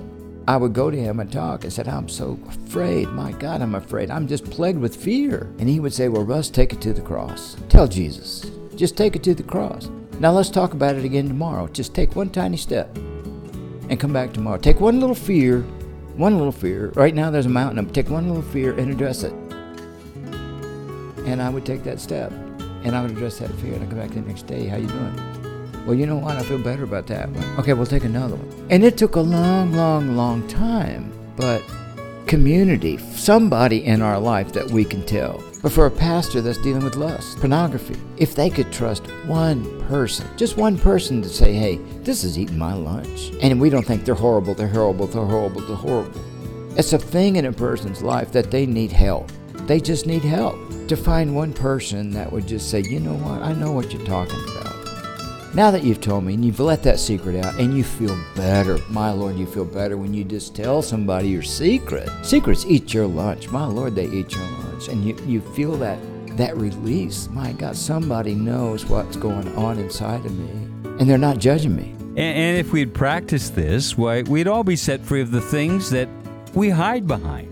I 0.47 0.57
would 0.57 0.73
go 0.73 0.91
to 0.91 0.97
him 0.97 1.19
and 1.19 1.31
talk 1.31 1.63
and 1.63 1.71
said, 1.71 1.87
I'm 1.87 2.09
so 2.09 2.39
afraid. 2.47 3.07
My 3.09 3.31
God, 3.33 3.61
I'm 3.61 3.75
afraid. 3.75 4.11
I'm 4.11 4.27
just 4.27 4.49
plagued 4.49 4.79
with 4.79 4.95
fear. 4.95 5.51
And 5.59 5.69
he 5.69 5.79
would 5.79 5.93
say, 5.93 6.09
Well, 6.09 6.23
Russ, 6.23 6.49
take 6.49 6.73
it 6.73 6.81
to 6.81 6.93
the 6.93 7.01
cross. 7.01 7.55
Tell 7.69 7.87
Jesus. 7.87 8.45
Just 8.75 8.97
take 8.97 9.15
it 9.15 9.23
to 9.23 9.33
the 9.33 9.43
cross. 9.43 9.89
Now 10.19 10.31
let's 10.31 10.49
talk 10.49 10.73
about 10.73 10.95
it 10.95 11.05
again 11.05 11.27
tomorrow. 11.27 11.67
Just 11.67 11.95
take 11.95 12.15
one 12.15 12.29
tiny 12.29 12.57
step 12.57 12.95
and 13.89 13.99
come 13.99 14.13
back 14.13 14.33
tomorrow. 14.33 14.57
Take 14.57 14.79
one 14.79 14.99
little 14.99 15.15
fear, 15.15 15.65
one 16.17 16.37
little 16.37 16.51
fear. 16.51 16.91
Right 16.95 17.13
now 17.13 17.29
there's 17.29 17.45
a 17.45 17.49
mountain. 17.49 17.89
Take 17.89 18.09
one 18.09 18.27
little 18.27 18.43
fear 18.43 18.73
and 18.77 18.91
address 18.91 19.23
it. 19.23 19.33
And 21.25 21.41
I 21.41 21.49
would 21.49 21.65
take 21.65 21.83
that 21.83 21.99
step. 21.99 22.31
And 22.83 22.95
I 22.95 23.01
would 23.01 23.11
address 23.11 23.39
that 23.39 23.51
fear. 23.55 23.73
And 23.73 23.83
I'd 23.83 23.89
come 23.89 23.99
back 23.99 24.11
the 24.11 24.21
next 24.21 24.43
day. 24.43 24.67
How 24.67 24.77
you 24.77 24.87
doing? 24.87 25.85
Well, 25.85 25.95
you 25.95 26.05
know 26.05 26.17
what? 26.17 26.37
I 26.37 26.43
feel 26.43 26.57
better 26.57 26.83
about 26.83 27.07
that 27.07 27.29
one. 27.29 27.59
Okay, 27.59 27.73
we'll 27.73 27.85
take 27.85 28.05
another 28.05 28.35
one. 28.35 28.67
And 28.69 28.83
it 28.83 28.97
took 28.97 29.15
a 29.15 29.21
long, 29.21 29.73
long, 29.73 30.15
long 30.15 30.47
time. 30.47 31.11
But 31.35 31.61
community, 32.27 32.97
somebody 32.97 33.83
in 33.85 34.01
our 34.01 34.19
life 34.19 34.53
that 34.53 34.71
we 34.71 34.85
can 34.85 35.05
tell. 35.05 35.43
But 35.65 35.73
for 35.73 35.87
a 35.87 35.91
pastor 35.91 36.41
that's 36.41 36.59
dealing 36.59 36.83
with 36.83 36.95
lust, 36.95 37.39
pornography, 37.39 37.95
if 38.17 38.35
they 38.35 38.51
could 38.51 38.71
trust 38.71 39.07
one 39.25 39.81
person, 39.87 40.27
just 40.37 40.57
one 40.57 40.77
person 40.77 41.23
to 41.23 41.27
say, 41.27 41.53
hey, 41.53 41.77
this 42.03 42.23
is 42.23 42.37
eating 42.37 42.59
my 42.59 42.75
lunch. 42.75 43.31
And 43.41 43.59
we 43.59 43.71
don't 43.71 43.83
think 43.83 44.05
they're 44.05 44.13
horrible, 44.13 44.53
they're 44.53 44.67
horrible, 44.67 45.07
they're 45.07 45.25
horrible, 45.25 45.61
they're 45.61 45.75
horrible. 45.75 46.21
It's 46.77 46.93
a 46.93 46.99
thing 46.99 47.37
in 47.37 47.45
a 47.45 47.51
person's 47.51 48.03
life 48.03 48.31
that 48.33 48.51
they 48.51 48.67
need 48.67 48.91
help. 48.91 49.31
They 49.65 49.79
just 49.79 50.05
need 50.05 50.21
help 50.21 50.55
to 50.87 50.95
find 50.95 51.35
one 51.35 51.51
person 51.51 52.11
that 52.11 52.31
would 52.31 52.45
just 52.45 52.69
say, 52.69 52.81
you 52.81 52.99
know 52.99 53.15
what, 53.15 53.41
I 53.41 53.53
know 53.53 53.71
what 53.71 53.91
you're 53.91 54.05
talking 54.05 54.39
about. 54.43 55.55
Now 55.55 55.71
that 55.71 55.83
you've 55.83 55.99
told 55.99 56.25
me 56.25 56.35
and 56.35 56.45
you've 56.45 56.59
let 56.59 56.83
that 56.83 56.99
secret 56.99 57.43
out 57.43 57.55
and 57.55 57.75
you 57.75 57.83
feel 57.83 58.15
better, 58.35 58.77
my 58.91 59.09
Lord, 59.09 59.35
you 59.35 59.47
feel 59.47 59.65
better 59.65 59.97
when 59.97 60.13
you 60.13 60.25
just 60.25 60.55
tell 60.55 60.83
somebody 60.83 61.29
your 61.29 61.41
secret. 61.41 62.07
Secrets 62.21 62.67
eat 62.67 62.93
your 62.93 63.07
lunch. 63.07 63.49
My 63.49 63.65
Lord, 63.65 63.95
they 63.95 64.05
eat 64.05 64.31
your 64.31 64.43
lunch. 64.43 64.64
And 64.87 65.03
you, 65.03 65.17
you 65.25 65.41
feel 65.41 65.75
that 65.77 65.99
that 66.37 66.55
release. 66.57 67.29
My 67.29 67.53
God, 67.53 67.75
somebody 67.75 68.35
knows 68.35 68.85
what's 68.85 69.15
going 69.15 69.55
on 69.55 69.79
inside 69.79 70.25
of 70.25 70.37
me. 70.37 70.49
And 70.99 71.09
they're 71.09 71.17
not 71.17 71.37
judging 71.37 71.75
me. 71.75 71.95
And, 72.09 72.19
and 72.19 72.57
if 72.57 72.71
we'd 72.71 72.93
practice 72.93 73.49
this, 73.49 73.97
why 73.97 74.21
we'd 74.23 74.47
all 74.47 74.63
be 74.63 74.75
set 74.75 75.01
free 75.01 75.21
of 75.21 75.31
the 75.31 75.41
things 75.41 75.89
that 75.91 76.09
we 76.53 76.69
hide 76.69 77.07
behind. 77.07 77.51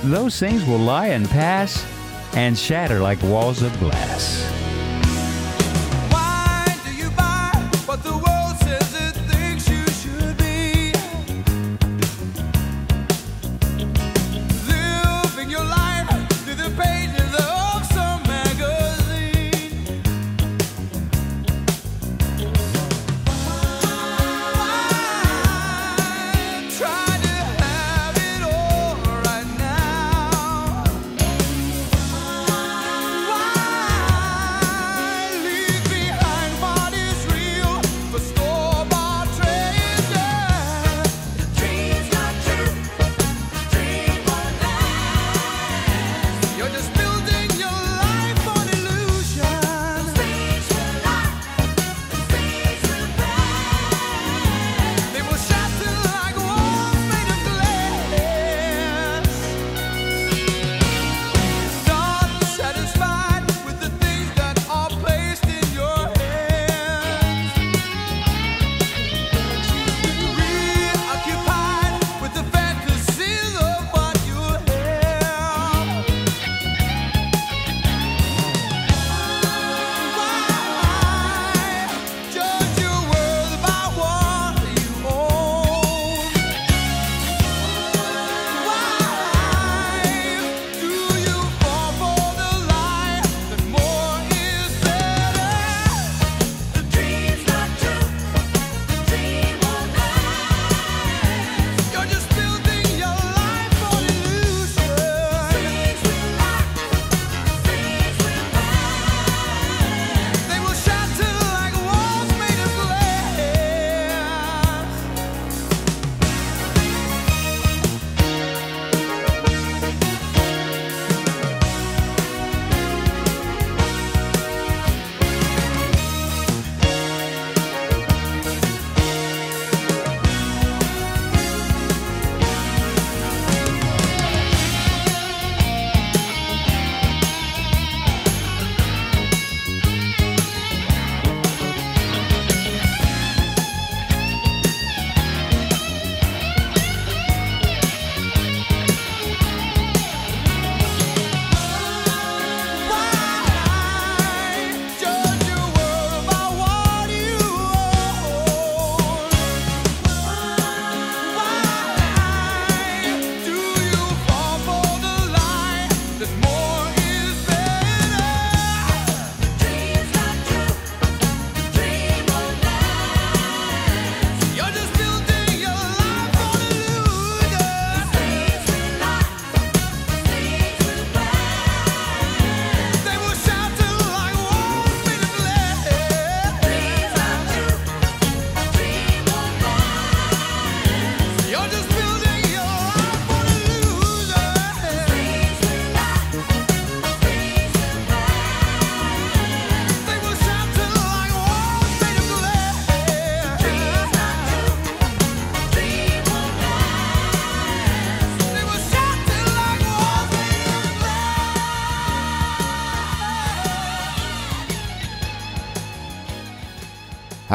those 0.04 0.38
things 0.38 0.64
will 0.64 0.78
lie 0.78 1.08
and 1.08 1.28
pass 1.28 1.86
and 2.34 2.56
shatter 2.56 3.00
like 3.00 3.22
walls 3.22 3.62
of 3.62 3.78
glass. 3.78 4.50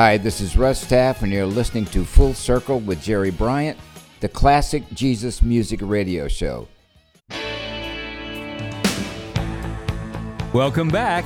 Hi, 0.02 0.16
this 0.16 0.40
is 0.40 0.56
Russ 0.56 0.88
Taff, 0.88 1.24
and 1.24 1.34
you're 1.34 1.46
listening 1.46 1.84
to 1.88 2.06
Full 2.06 2.34
Circle 2.34 2.80
with 2.80 3.04
Jerry 3.04 3.32
Bryant, 3.32 3.78
the 4.22 4.30
classic 4.30 4.84
Jesus 4.94 5.42
Music 5.42 5.82
Radio 5.84 6.30
Show. 6.30 6.70
Welcome 10.54 10.88
back. 10.88 11.26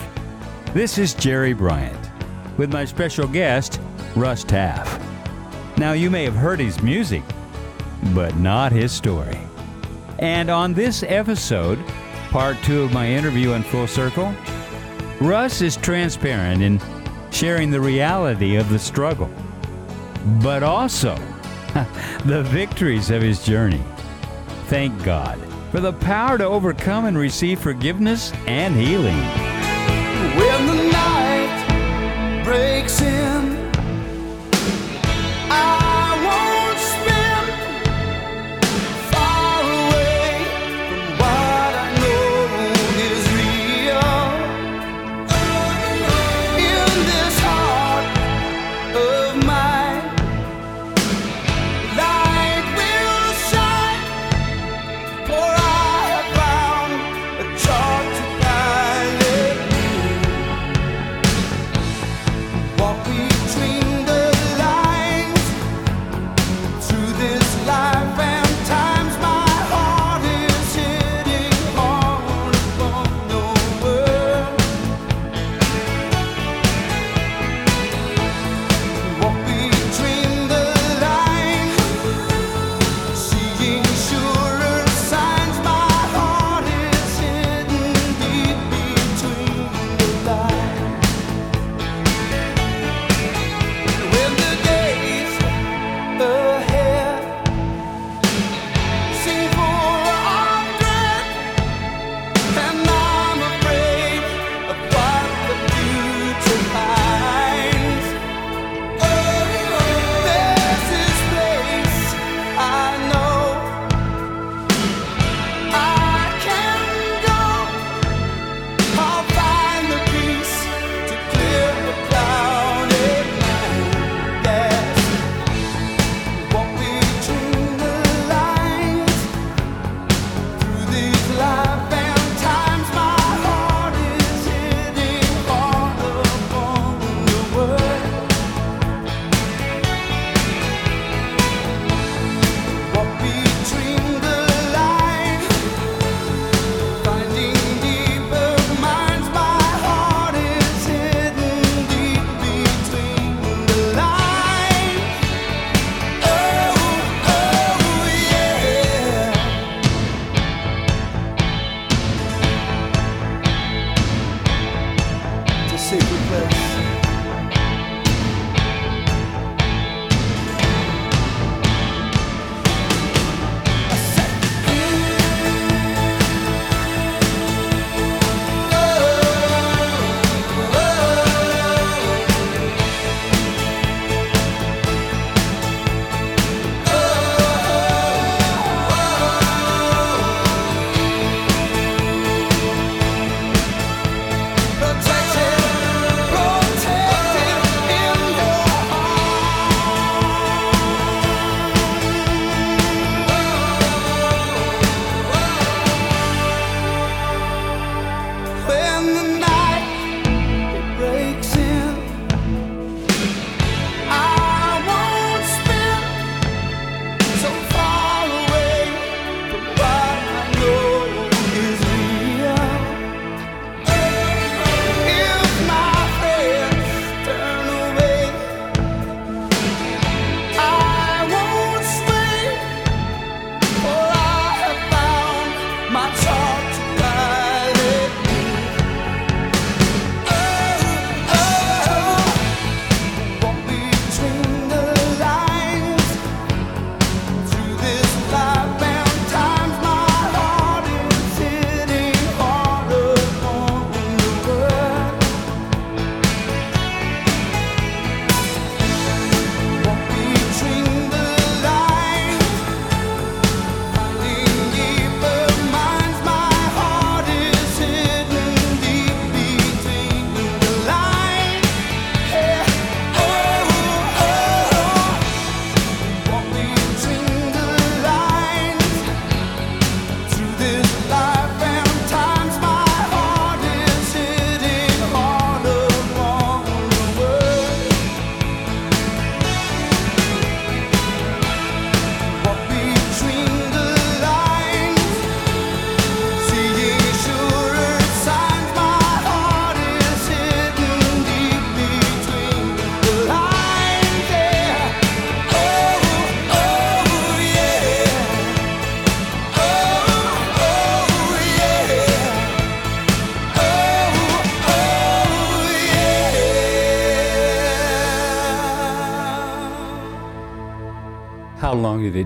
This 0.74 0.98
is 0.98 1.14
Jerry 1.14 1.54
Bryant 1.54 2.10
with 2.58 2.74
my 2.74 2.84
special 2.84 3.28
guest, 3.28 3.80
Russ 4.16 4.44
Taff. 4.44 5.00
Now, 5.78 5.92
you 5.92 6.10
may 6.10 6.24
have 6.24 6.34
heard 6.34 6.60
his 6.60 6.82
music, 6.82 7.22
but 8.16 8.36
not 8.38 8.72
his 8.72 8.92
story. 8.92 9.38
And 10.18 10.50
on 10.50 10.74
this 10.74 11.04
episode, 11.04 11.78
part 12.32 12.58
two 12.64 12.82
of 12.82 12.92
my 12.92 13.08
interview 13.08 13.52
in 13.52 13.62
Full 13.62 13.86
Circle, 13.86 14.34
Russ 15.22 15.62
is 15.62 15.78
transparent 15.78 16.64
in 16.64 16.80
sharing 17.34 17.72
the 17.72 17.82
reality 17.82 18.56
of 18.56 18.70
the 18.70 18.80
struggle, 18.80 19.30
but 20.42 20.62
also 20.64 21.16
the 22.26 22.44
victories 22.48 23.10
of 23.10 23.22
his 23.22 23.44
journey. 23.44 23.84
Thank 24.68 25.04
God 25.04 25.40
for 25.72 25.80
the 25.80 25.94
power 25.94 26.38
to 26.38 26.46
overcome 26.46 27.06
and 27.06 27.18
receive 27.18 27.60
forgiveness 27.60 28.32
and 28.46 28.76
healing. 28.76 29.18
When 30.38 30.68
the 30.68 30.92
night 30.92 32.44
breaks 32.46 33.02
in, 33.02 33.43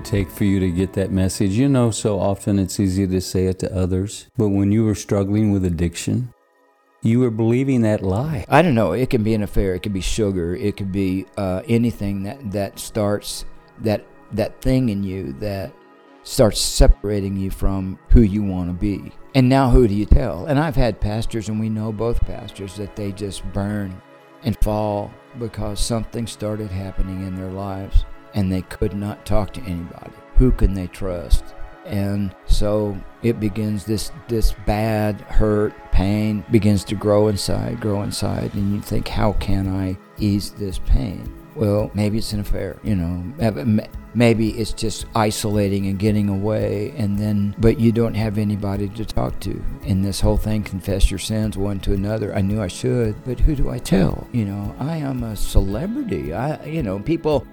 take 0.08 0.30
for 0.30 0.44
you 0.44 0.60
to 0.60 0.72
get 0.72 0.94
that 0.94 1.12
message? 1.12 1.52
You 1.52 1.70
know, 1.70 1.92
so 1.92 2.20
often 2.20 2.60
it's 2.60 2.80
easy 2.80 3.06
to 3.08 3.22
say 3.22 3.46
it 3.48 3.60
to 3.60 3.76
others, 3.76 4.28
but 4.38 4.50
when 4.50 4.72
you 4.72 4.86
were 4.86 4.96
struggling 4.96 5.52
with 5.52 5.66
addiction, 5.66 6.34
you 7.02 7.20
were 7.20 7.32
believing 7.32 7.82
that 7.82 8.02
lie. 8.02 8.46
I 8.50 8.62
don't 8.62 8.76
know. 8.76 8.94
It 8.94 9.10
can 9.10 9.24
be 9.24 9.34
an 9.34 9.44
affair. 9.44 9.76
It 9.76 9.84
could 9.84 9.94
be 9.94 10.02
sugar. 10.02 10.56
It 10.56 10.78
could 10.78 10.92
be 10.92 11.26
uh, 11.38 11.62
anything 11.68 12.24
that 12.24 12.52
that 12.52 12.80
starts 12.80 13.46
that 13.80 14.06
that 14.32 14.62
thing 14.62 14.90
in 14.90 15.04
you 15.04 15.34
that 15.34 15.72
starts 16.24 16.60
separating 16.60 17.38
you 17.38 17.50
from 17.50 17.98
who 18.10 18.22
you 18.22 18.44
want 18.44 18.70
to 18.70 18.74
be. 18.74 19.12
And 19.36 19.48
now, 19.48 19.70
who 19.70 19.88
do 19.88 19.94
you 19.94 20.06
tell? 20.06 20.46
And 20.46 20.60
I've 20.60 20.76
had 20.76 21.00
pastors, 21.00 21.48
and 21.48 21.60
we 21.60 21.70
know 21.70 21.92
both 21.92 22.20
pastors 22.22 22.76
that 22.78 22.96
they 22.96 23.12
just 23.12 23.46
burn 23.54 24.02
and 24.44 24.58
fall 24.62 25.12
because 25.40 25.80
something 25.80 26.28
started 26.28 26.70
happening 26.70 27.26
in 27.26 27.36
their 27.36 27.52
lives, 27.52 28.06
and 28.38 28.50
they 28.50 28.62
could 28.62 28.94
not 28.96 29.26
talk 29.26 29.52
to 29.54 29.62
anybody. 29.64 30.14
Who 30.36 30.52
can 30.52 30.74
they 30.74 30.88
trust? 30.88 31.44
and 31.88 32.36
so 32.48 32.98
it 33.24 33.40
begins 33.40 33.86
this 33.86 34.12
this 34.28 34.54
bad 34.66 35.22
hurt 35.22 35.74
pain 35.92 36.44
begins 36.52 36.84
to 36.84 36.96
grow 36.96 37.30
inside 37.30 37.80
grow 37.80 38.02
inside 38.02 38.54
and 38.54 38.76
you 38.76 38.82
think 38.82 39.08
how 39.08 39.32
can 39.34 39.68
i 39.68 39.98
ease 40.20 40.52
this 40.52 40.80
pain? 40.80 41.34
Well 41.56 41.90
maybe 41.96 42.18
it's 42.20 42.34
an 42.34 42.42
affair 42.42 42.78
you 42.84 42.96
know 42.96 43.94
maybe 44.14 44.50
it's 44.50 44.74
just 44.74 45.06
isolating 45.16 45.88
and 45.88 45.98
getting 45.98 46.30
away 46.30 46.94
and 46.98 47.18
then 47.18 47.56
but 47.58 47.80
you 47.80 47.92
don't 47.92 48.14
have 48.14 48.38
anybody 48.38 48.90
to 48.90 49.06
talk 49.06 49.40
to. 49.42 49.64
In 49.84 50.02
this 50.02 50.20
whole 50.20 50.38
thing 50.38 50.64
confess 50.64 51.10
your 51.10 51.20
sins 51.20 51.58
one 51.58 51.80
to 51.82 51.94
another. 51.94 52.36
I 52.36 52.42
knew 52.42 52.62
i 52.62 52.68
should 52.68 53.16
but 53.24 53.40
who 53.40 53.56
do 53.56 53.70
i 53.70 53.80
tell? 53.80 54.28
You 54.34 54.46
know 54.46 54.76
i 54.78 54.98
am 54.98 55.24
a 55.24 55.36
celebrity. 55.36 56.34
I 56.34 56.64
you 56.66 56.84
know 56.84 57.00
people 57.00 57.48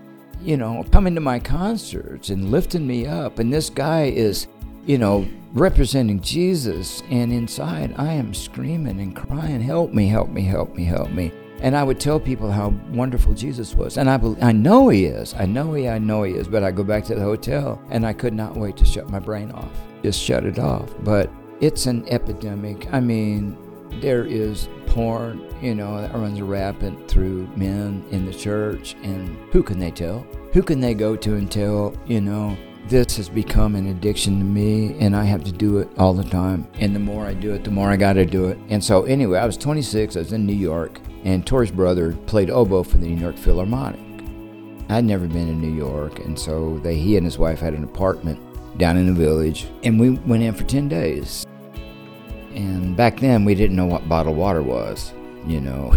you 0.44 0.56
know, 0.56 0.84
coming 0.92 1.14
to 1.14 1.20
my 1.20 1.38
concerts 1.38 2.28
and 2.28 2.50
lifting 2.50 2.86
me 2.86 3.06
up. 3.06 3.38
And 3.38 3.52
this 3.52 3.70
guy 3.70 4.04
is, 4.04 4.46
you 4.84 4.98
know, 4.98 5.26
representing 5.52 6.20
Jesus. 6.20 7.02
And 7.10 7.32
inside, 7.32 7.94
I 7.96 8.12
am 8.12 8.34
screaming 8.34 9.00
and 9.00 9.16
crying, 9.16 9.60
Help 9.60 9.92
me, 9.92 10.06
help 10.06 10.28
me, 10.28 10.42
help 10.42 10.74
me, 10.74 10.84
help 10.84 11.10
me. 11.10 11.32
And 11.60 11.74
I 11.74 11.82
would 11.82 11.98
tell 11.98 12.20
people 12.20 12.50
how 12.50 12.74
wonderful 12.90 13.32
Jesus 13.32 13.74
was. 13.74 13.96
And 13.96 14.10
I, 14.10 14.20
I 14.42 14.52
know 14.52 14.90
he 14.90 15.06
is. 15.06 15.32
I 15.34 15.46
know 15.46 15.72
he, 15.72 15.88
I 15.88 15.98
know 15.98 16.24
he 16.24 16.34
is. 16.34 16.46
But 16.46 16.62
I 16.62 16.70
go 16.70 16.84
back 16.84 17.04
to 17.04 17.14
the 17.14 17.22
hotel 17.22 17.80
and 17.90 18.04
I 18.04 18.12
could 18.12 18.34
not 18.34 18.54
wait 18.56 18.76
to 18.76 18.84
shut 18.84 19.08
my 19.08 19.18
brain 19.18 19.50
off. 19.52 19.70
Just 20.02 20.20
shut 20.20 20.44
it 20.44 20.58
off. 20.58 20.94
But 21.00 21.30
it's 21.60 21.86
an 21.86 22.06
epidemic. 22.10 22.92
I 22.92 23.00
mean, 23.00 23.56
there 24.00 24.24
is 24.24 24.68
porn, 24.86 25.44
you 25.60 25.74
know, 25.74 26.00
that 26.00 26.14
runs 26.14 26.40
rampant 26.40 27.08
through 27.08 27.48
men 27.56 28.04
in 28.10 28.26
the 28.26 28.32
church, 28.32 28.94
and 29.02 29.36
who 29.52 29.62
can 29.62 29.78
they 29.78 29.90
tell? 29.90 30.26
Who 30.52 30.62
can 30.62 30.80
they 30.80 30.94
go 30.94 31.16
to 31.16 31.34
and 31.34 31.50
tell, 31.50 31.96
you 32.06 32.20
know, 32.20 32.56
this 32.86 33.16
has 33.16 33.28
become 33.28 33.74
an 33.76 33.86
addiction 33.86 34.38
to 34.38 34.44
me 34.44 34.98
and 35.00 35.16
I 35.16 35.24
have 35.24 35.42
to 35.44 35.52
do 35.52 35.78
it 35.78 35.88
all 35.96 36.12
the 36.12 36.24
time. 36.24 36.68
And 36.74 36.94
the 36.94 37.00
more 37.00 37.24
I 37.24 37.32
do 37.32 37.54
it, 37.54 37.64
the 37.64 37.70
more 37.70 37.88
I 37.88 37.96
got 37.96 38.12
to 38.14 38.26
do 38.26 38.48
it. 38.48 38.58
And 38.68 38.84
so, 38.84 39.04
anyway, 39.04 39.38
I 39.38 39.46
was 39.46 39.56
26, 39.56 40.16
I 40.16 40.18
was 40.18 40.32
in 40.32 40.44
New 40.44 40.52
York, 40.52 41.00
and 41.24 41.46
Tori's 41.46 41.70
brother 41.70 42.12
played 42.26 42.50
oboe 42.50 42.82
for 42.82 42.98
the 42.98 43.06
New 43.06 43.20
York 43.20 43.36
Philharmonic. 43.36 44.00
I'd 44.90 45.04
never 45.04 45.26
been 45.26 45.48
in 45.48 45.62
New 45.62 45.74
York, 45.74 46.18
and 46.18 46.38
so 46.38 46.78
they, 46.82 46.96
he 46.96 47.16
and 47.16 47.24
his 47.24 47.38
wife 47.38 47.58
had 47.58 47.72
an 47.72 47.84
apartment 47.84 48.38
down 48.76 48.98
in 48.98 49.06
the 49.06 49.12
village, 49.12 49.66
and 49.82 49.98
we 49.98 50.10
went 50.10 50.42
in 50.42 50.52
for 50.52 50.64
10 50.64 50.88
days. 50.88 51.46
And 52.54 52.96
back 52.96 53.20
then, 53.20 53.44
we 53.44 53.54
didn't 53.54 53.76
know 53.76 53.86
what 53.86 54.08
bottled 54.08 54.36
water 54.36 54.62
was, 54.62 55.12
you 55.46 55.60
know. 55.60 55.94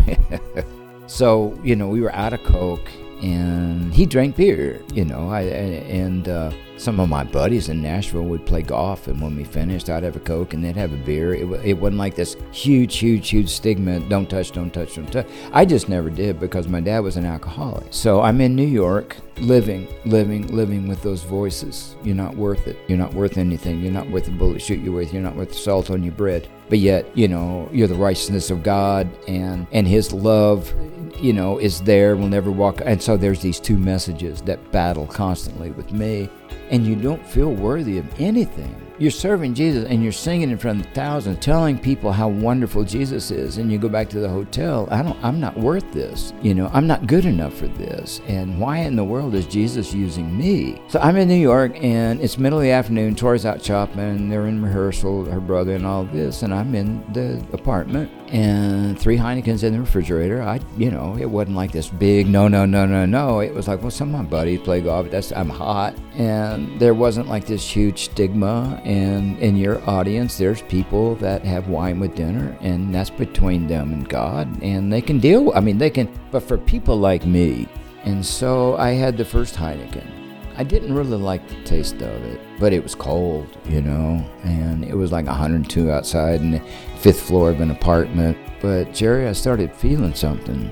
so, 1.08 1.58
you 1.64 1.76
know, 1.76 1.88
we 1.88 2.02
were 2.02 2.14
out 2.14 2.34
of 2.34 2.44
Coke 2.44 2.90
and 3.22 3.94
he 3.94 4.06
drank 4.06 4.36
beer, 4.36 4.82
you 4.94 5.06
know. 5.06 5.30
I, 5.30 5.42
and 5.42 6.28
uh, 6.28 6.52
some 6.78 7.00
of 7.00 7.10
my 7.10 7.24
buddies 7.24 7.70
in 7.70 7.82
Nashville 7.82 8.24
would 8.24 8.46
play 8.46 8.62
golf, 8.62 9.08
and 9.08 9.22
when 9.22 9.36
we 9.36 9.44
finished, 9.44 9.90
I'd 9.90 10.04
have 10.04 10.16
a 10.16 10.20
Coke 10.20 10.54
and 10.54 10.64
they'd 10.64 10.76
have 10.76 10.94
a 10.94 10.98
beer. 10.98 11.34
It, 11.34 11.46
it 11.66 11.74
wasn't 11.74 11.98
like 11.98 12.16
this 12.16 12.38
huge, 12.52 12.98
huge, 12.98 13.30
huge 13.30 13.50
stigma 13.50 14.00
don't 14.02 14.30
touch, 14.30 14.52
don't 14.52 14.74
touch, 14.74 14.96
don't 14.96 15.12
touch. 15.12 15.28
I 15.52 15.66
just 15.66 15.90
never 15.90 16.10
did 16.10 16.40
because 16.40 16.68
my 16.68 16.82
dad 16.82 17.00
was 17.00 17.18
an 17.18 17.26
alcoholic. 17.26 17.88
So 17.92 18.22
I'm 18.22 18.42
in 18.42 18.56
New 18.56 18.68
York, 18.68 19.18
living, 19.40 19.88
living, 20.06 20.48
living 20.48 20.88
with 20.88 21.02
those 21.02 21.24
voices. 21.24 21.96
You're 22.04 22.16
not 22.16 22.36
worth 22.36 22.68
it. 22.68 22.78
You're 22.88 22.98
not 22.98 23.14
worth 23.14 23.38
anything. 23.38 23.82
You're 23.82 23.92
not 23.92 24.10
worth 24.10 24.26
the 24.26 24.32
bullet 24.32 24.62
shoot 24.62 24.80
you 24.80 24.92
with. 24.92 25.14
You're 25.14 25.24
not 25.24 25.36
worth 25.36 25.50
the 25.50 25.56
salt 25.56 25.90
on 25.90 26.04
your 26.04 26.14
bread. 26.14 26.48
But 26.70 26.80
yet, 26.80 27.06
you 27.18 27.28
know, 27.28 27.70
you're 27.72 27.88
the 27.88 27.96
righteousness 27.96 28.52
of 28.52 28.62
God 28.62 29.10
and, 29.28 29.68
and 29.72 29.88
His 29.88 30.14
love 30.14 30.74
you 31.20 31.34
know, 31.34 31.58
is 31.58 31.82
there, 31.82 32.16
will 32.16 32.28
never 32.28 32.52
walk. 32.52 32.82
And 32.86 33.02
so 33.02 33.18
there's 33.18 33.42
these 33.42 33.60
two 33.60 33.78
messages 33.78 34.42
that 34.44 34.72
battle 34.72 35.08
constantly 35.08 35.72
with 35.72 35.92
me. 35.92 36.30
And 36.70 36.86
you 36.86 36.96
don't 36.96 37.26
feel 37.26 37.54
worthy 37.54 37.98
of 37.98 38.20
anything. 38.20 38.87
You're 39.00 39.12
serving 39.12 39.54
Jesus 39.54 39.86
and 39.90 40.02
you're 40.04 40.12
singing 40.12 40.50
in 40.50 40.58
front 40.58 40.86
of 40.86 40.92
thousands, 40.94 41.40
telling 41.40 41.78
people 41.78 42.12
how 42.12 42.28
wonderful 42.28 42.84
Jesus 42.84 43.30
is. 43.32 43.58
And 43.58 43.72
you 43.72 43.78
go 43.78 43.90
back 43.90 44.10
to 44.10 44.20
the 44.20 44.30
hotel, 44.30 44.88
I 44.90 45.04
don't, 45.04 45.18
I'm 45.24 45.40
not 45.40 45.58
worth 45.58 45.92
this. 45.92 46.34
You 46.42 46.54
know, 46.54 46.70
I'm 46.74 46.88
not 46.88 47.08
good 47.08 47.26
enough 47.26 47.54
for 47.54 47.68
this. 47.68 48.22
And 48.28 48.60
why 48.60 48.80
in 48.80 48.96
the 48.96 49.04
world 49.04 49.36
is 49.36 49.46
Jesus 49.46 49.94
using 49.94 50.38
me? 50.38 50.82
So 50.88 51.00
I'm 51.00 51.18
in 51.18 51.28
New 51.28 51.36
York 51.36 51.74
and 51.84 52.20
it's 52.22 52.38
middle 52.38 52.60
of 52.60 52.64
the 52.64 52.72
afternoon. 52.72 53.16
Tori's 53.16 53.46
out 53.46 53.64
shopping. 53.64 54.30
They're 54.30 54.48
in 54.48 54.64
rehearsal, 54.64 55.26
her 55.26 55.40
brother 55.40 55.76
and 55.76 55.86
all 55.86 56.06
this. 56.06 56.42
And 56.42 56.54
I'm 56.54 56.74
in 56.74 57.04
the 57.14 57.44
apartment 57.54 58.12
and 58.30 59.00
three 59.00 59.18
Heinekens 59.18 59.64
in 59.64 59.74
the 59.74 59.80
refrigerator. 59.80 60.42
I, 60.42 60.60
you 60.78 60.92
know, 60.92 61.18
it 61.18 61.26
wasn't 61.26 61.56
like 61.56 61.72
this 61.72 61.88
big 61.88 62.28
no, 62.28 62.48
no, 62.48 62.66
no, 62.66 62.86
no, 62.86 63.06
no. 63.06 63.40
It 63.40 63.54
was 63.54 63.68
like, 63.68 63.82
well, 63.82 63.92
some 63.92 64.14
of 64.14 64.22
my 64.22 64.30
buddies 64.30 64.60
play 64.62 64.82
golf. 64.82 65.10
That's 65.10 65.32
I'm 65.32 65.50
hot, 65.50 65.96
and 66.16 66.80
there 66.80 66.94
wasn't 66.94 67.28
like 67.28 67.46
this 67.46 67.68
huge 67.68 68.06
stigma. 68.06 68.82
And 68.88 69.38
in 69.40 69.56
your 69.56 69.88
audience, 69.88 70.38
there's 70.38 70.62
people 70.64 71.16
that 71.18 71.44
have 71.44 71.68
wine 71.68 72.00
with 72.00 72.16
dinner, 72.16 72.58
and 72.62 72.96
that's 72.96 73.10
between 73.10 73.68
them 73.68 73.92
and 73.92 74.08
God, 74.08 74.64
and 74.64 74.92
they 74.92 75.02
can 75.02 75.20
deal. 75.20 75.52
I 75.54 75.60
mean, 75.60 75.78
they 75.78 75.90
can. 75.90 76.10
But 76.32 76.44
for 76.44 76.58
people 76.58 76.98
like 76.98 77.26
me, 77.26 77.68
and 78.06 78.26
so 78.26 78.78
I 78.78 78.92
had 78.92 79.18
the 79.18 79.26
first 79.26 79.56
Heineken 79.56 80.18
I 80.60 80.64
didn't 80.64 80.96
really 80.96 81.18
like 81.18 81.48
the 81.48 81.64
taste 81.64 82.02
of 82.02 82.24
it, 82.24 82.42
but 82.60 82.74
it 82.74 82.82
was 82.82 82.96
cold, 82.96 83.48
you 83.70 83.80
know, 83.80 84.28
and 84.44 84.84
it 84.84 84.96
was 84.96 85.12
like 85.12 85.28
102 85.28 85.92
outside 85.92 86.42
in 86.42 86.50
the 86.50 86.60
fifth 86.98 87.22
floor 87.22 87.52
of 87.52 87.62
an 87.62 87.70
apartment. 87.70 88.36
But 88.60 88.92
Jerry, 88.92 89.28
I 89.28 89.34
started 89.34 89.72
feeling 89.72 90.16
something. 90.16 90.72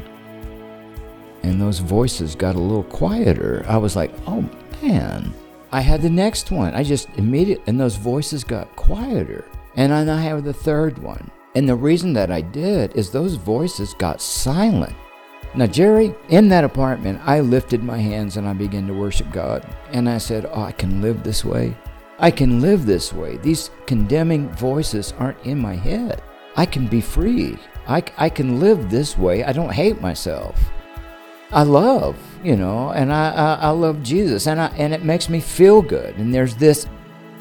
And 1.43 1.61
those 1.61 1.77
voices 1.77 2.33
got 2.33 2.55
a 2.55 2.59
little 2.59 2.85
quieter. 2.85 3.63
I 3.67 3.77
was 3.77 3.95
like, 3.95 4.11
oh 4.25 4.49
man. 4.81 5.31
I 5.75 5.81
had 5.81 6.01
the 6.01 6.09
next 6.09 6.51
one. 6.51 6.73
I 6.73 6.83
just 6.83 7.09
immediately, 7.17 7.65
and 7.67 7.77
those 7.77 7.97
voices 7.97 8.45
got 8.45 8.73
quieter. 8.77 9.43
And 9.75 9.91
then 9.91 10.07
I 10.07 10.21
have 10.21 10.45
the 10.45 10.53
third 10.53 10.97
one. 10.99 11.29
And 11.53 11.67
the 11.67 11.75
reason 11.75 12.13
that 12.13 12.31
I 12.31 12.39
did 12.39 12.95
is 12.95 13.09
those 13.11 13.35
voices 13.35 13.93
got 13.93 14.21
silent. 14.21 14.95
Now, 15.53 15.67
Jerry, 15.67 16.15
in 16.29 16.47
that 16.47 16.63
apartment, 16.63 17.19
I 17.25 17.41
lifted 17.41 17.83
my 17.83 17.97
hands 17.97 18.37
and 18.37 18.47
I 18.47 18.53
began 18.53 18.87
to 18.87 18.93
worship 18.93 19.29
God. 19.33 19.67
And 19.91 20.07
I 20.07 20.17
said, 20.17 20.45
Oh, 20.45 20.61
I 20.61 20.71
can 20.71 21.01
live 21.01 21.23
this 21.23 21.43
way. 21.43 21.75
I 22.19 22.31
can 22.31 22.61
live 22.61 22.85
this 22.85 23.11
way. 23.11 23.35
These 23.35 23.69
condemning 23.85 24.47
voices 24.51 25.13
aren't 25.19 25.45
in 25.45 25.59
my 25.59 25.75
head. 25.75 26.23
I 26.55 26.65
can 26.65 26.87
be 26.87 27.01
free. 27.01 27.57
I, 27.85 28.01
I 28.15 28.29
can 28.29 28.61
live 28.61 28.89
this 28.89 29.17
way. 29.17 29.43
I 29.43 29.51
don't 29.51 29.73
hate 29.73 29.99
myself. 29.99 30.57
I 31.51 31.63
love, 31.63 32.17
you 32.43 32.55
know, 32.55 32.91
and 32.91 33.13
I, 33.13 33.31
I, 33.31 33.53
I 33.55 33.69
love 33.69 34.03
Jesus, 34.03 34.47
and, 34.47 34.59
I, 34.59 34.67
and 34.77 34.93
it 34.93 35.03
makes 35.03 35.29
me 35.29 35.39
feel 35.39 35.81
good. 35.81 36.15
And 36.17 36.33
there's 36.33 36.55
this, 36.55 36.85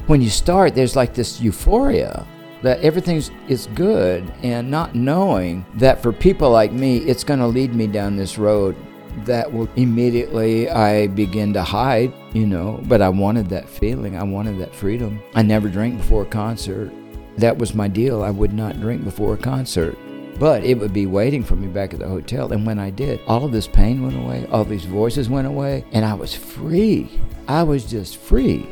when 0.07 0.21
you 0.21 0.29
start, 0.29 0.75
there's 0.75 0.95
like 0.95 1.13
this 1.13 1.41
euphoria 1.41 2.25
that 2.61 2.79
everything 2.79 3.21
is 3.47 3.67
good 3.75 4.31
and 4.41 4.71
not 4.71 4.95
knowing 4.95 5.65
that 5.75 6.01
for 6.01 6.11
people 6.11 6.49
like 6.49 6.71
me, 6.71 6.97
it's 6.97 7.23
going 7.23 7.39
to 7.39 7.47
lead 7.47 7.75
me 7.75 7.87
down 7.87 8.15
this 8.15 8.37
road 8.37 8.75
that 9.23 9.51
will 9.51 9.69
immediately 9.75 10.69
I 10.69 11.07
begin 11.07 11.53
to 11.53 11.63
hide, 11.63 12.13
you 12.33 12.45
know, 12.45 12.81
but 12.85 13.01
I 13.01 13.09
wanted 13.09 13.49
that 13.49 13.69
feeling. 13.69 14.17
I 14.17 14.23
wanted 14.23 14.59
that 14.59 14.73
freedom. 14.73 15.21
I 15.33 15.41
never 15.41 15.69
drank 15.69 15.97
before 15.97 16.23
a 16.23 16.27
concert. 16.27 16.91
That 17.37 17.57
was 17.57 17.73
my 17.73 17.87
deal. 17.87 18.23
I 18.23 18.31
would 18.31 18.53
not 18.53 18.79
drink 18.79 19.03
before 19.03 19.33
a 19.33 19.37
concert. 19.37 19.97
But 20.39 20.63
it 20.63 20.77
would 20.77 20.93
be 20.93 21.05
waiting 21.05 21.43
for 21.43 21.55
me 21.55 21.67
back 21.67 21.93
at 21.93 21.99
the 21.99 22.07
hotel. 22.07 22.51
And 22.51 22.65
when 22.65 22.79
I 22.79 22.89
did, 22.89 23.21
all 23.27 23.45
of 23.45 23.51
this 23.51 23.67
pain 23.67 24.03
went 24.03 24.17
away, 24.17 24.47
all 24.51 24.65
these 24.65 24.85
voices 24.85 25.29
went 25.29 25.47
away, 25.47 25.85
and 25.91 26.03
I 26.03 26.13
was 26.13 26.35
free. 26.35 27.09
I 27.47 27.63
was 27.63 27.85
just 27.85 28.17
free. 28.17 28.67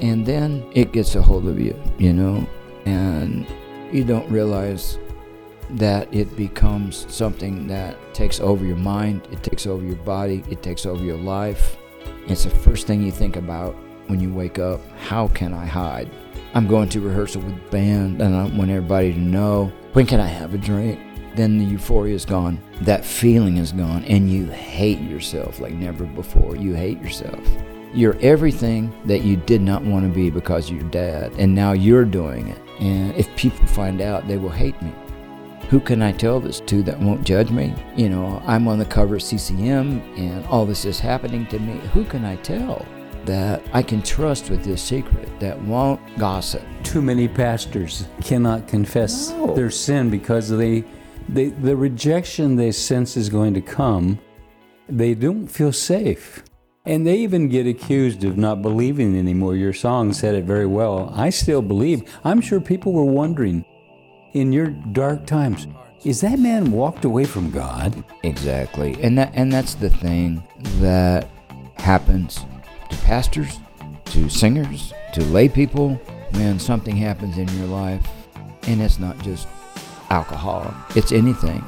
And 0.00 0.26
then 0.26 0.68
it 0.74 0.92
gets 0.92 1.14
a 1.14 1.22
hold 1.22 1.48
of 1.48 1.58
you, 1.58 1.74
you 1.98 2.12
know? 2.12 2.46
and 2.86 3.46
you 3.92 4.04
don't 4.04 4.30
realize 4.30 4.98
that 5.70 6.12
it 6.14 6.34
becomes 6.36 7.12
something 7.12 7.66
that 7.66 7.96
takes 8.14 8.40
over 8.40 8.64
your 8.64 8.76
mind, 8.76 9.28
it 9.32 9.42
takes 9.42 9.66
over 9.66 9.84
your 9.84 9.96
body, 9.96 10.42
it 10.48 10.62
takes 10.62 10.86
over 10.86 11.04
your 11.04 11.18
life. 11.18 11.76
It's 12.28 12.44
the 12.44 12.50
first 12.50 12.86
thing 12.86 13.02
you 13.02 13.10
think 13.10 13.36
about 13.36 13.74
when 14.06 14.20
you 14.20 14.32
wake 14.32 14.60
up. 14.60 14.80
How 15.00 15.28
can 15.28 15.52
I 15.52 15.66
hide? 15.66 16.08
I'm 16.54 16.68
going 16.68 16.88
to 16.90 17.00
rehearsal 17.00 17.42
with 17.42 17.70
band 17.70 18.22
and 18.22 18.34
I 18.34 18.44
want 18.44 18.70
everybody 18.70 19.12
to 19.12 19.18
know 19.18 19.72
when 19.92 20.06
can 20.06 20.20
I 20.20 20.28
have 20.28 20.54
a 20.54 20.58
drink? 20.58 21.00
Then 21.36 21.58
the 21.58 21.64
euphoria 21.64 22.14
is 22.14 22.24
gone. 22.24 22.58
That 22.82 23.04
feeling 23.04 23.58
is 23.58 23.72
gone 23.72 24.04
and 24.04 24.30
you 24.30 24.46
hate 24.46 25.00
yourself 25.00 25.60
like 25.60 25.74
never 25.74 26.04
before. 26.04 26.56
You 26.56 26.74
hate 26.74 27.00
yourself 27.00 27.40
You're 27.94 28.16
everything 28.20 28.92
that 29.04 29.22
you 29.22 29.36
did 29.36 29.60
not 29.62 29.82
want 29.82 30.04
to 30.06 30.12
be 30.14 30.28
because 30.28 30.68
of 30.70 30.76
your 30.76 30.90
dad, 30.90 31.32
and 31.38 31.54
now 31.54 31.72
you're 31.72 32.04
doing 32.04 32.48
it. 32.48 32.58
And 32.80 33.14
if 33.14 33.34
people 33.36 33.66
find 33.68 34.00
out, 34.02 34.26
they 34.28 34.36
will 34.36 34.50
hate 34.50 34.80
me. 34.82 34.92
Who 35.70 35.80
can 35.80 36.02
I 36.02 36.12
tell 36.12 36.38
this 36.40 36.60
to 36.60 36.82
that 36.84 36.98
won't 37.00 37.24
judge 37.24 37.50
me? 37.50 37.74
You 37.96 38.08
know, 38.10 38.42
I'm 38.46 38.68
on 38.68 38.78
the 38.78 38.84
cover 38.84 39.16
of 39.16 39.22
CCM 39.22 40.00
and 40.16 40.44
all 40.46 40.64
this 40.66 40.84
is 40.84 41.00
happening 41.00 41.46
to 41.46 41.58
me. 41.58 41.78
Who 41.94 42.04
can 42.04 42.24
I 42.24 42.36
tell 42.36 42.84
that 43.24 43.62
I 43.72 43.82
can 43.82 44.00
trust 44.02 44.48
with 44.50 44.62
this 44.62 44.80
secret 44.82 45.28
that 45.40 45.60
won't 45.62 46.00
gossip? 46.18 46.62
Too 46.84 47.02
many 47.02 47.26
pastors 47.28 48.06
cannot 48.22 48.68
confess 48.68 49.30
No. 49.30 49.54
their 49.54 49.70
sin 49.70 50.08
because 50.10 50.48
they, 50.50 50.84
they, 51.28 51.46
the 51.48 51.76
rejection 51.76 52.56
they 52.56 52.72
sense 52.72 53.16
is 53.16 53.28
going 53.28 53.54
to 53.54 53.60
come, 53.60 54.18
they 54.88 55.14
don't 55.14 55.46
feel 55.46 55.72
safe. 55.72 56.42
And 56.84 57.04
they 57.04 57.16
even 57.16 57.48
get 57.48 57.66
accused 57.66 58.22
of 58.22 58.36
not 58.36 58.62
believing 58.62 59.18
anymore. 59.18 59.56
Your 59.56 59.72
song 59.72 60.12
said 60.12 60.36
it 60.36 60.44
very 60.44 60.66
well. 60.66 61.12
I 61.16 61.30
still 61.30 61.60
believe. 61.60 62.04
I'm 62.24 62.40
sure 62.40 62.60
people 62.60 62.92
were 62.92 63.04
wondering 63.04 63.64
in 64.34 64.52
your 64.52 64.68
dark 64.68 65.26
times, 65.26 65.66
is 66.04 66.20
that 66.20 66.38
man 66.38 66.70
walked 66.70 67.04
away 67.04 67.24
from 67.24 67.50
God? 67.50 68.04
Exactly. 68.22 68.96
And 69.02 69.18
that 69.18 69.32
and 69.34 69.52
that's 69.52 69.74
the 69.74 69.90
thing 69.90 70.46
that 70.80 71.28
happens 71.78 72.44
to 72.90 72.96
pastors, 72.98 73.58
to 74.06 74.28
singers, 74.28 74.92
to 75.14 75.24
lay 75.24 75.48
people 75.48 75.94
when 76.32 76.60
something 76.60 76.96
happens 76.96 77.38
in 77.38 77.48
your 77.58 77.66
life 77.66 78.06
and 78.66 78.82
it's 78.82 78.98
not 78.98 79.18
just 79.18 79.48
alcohol. 80.16 80.72
It's 80.94 81.12
anything. 81.12 81.62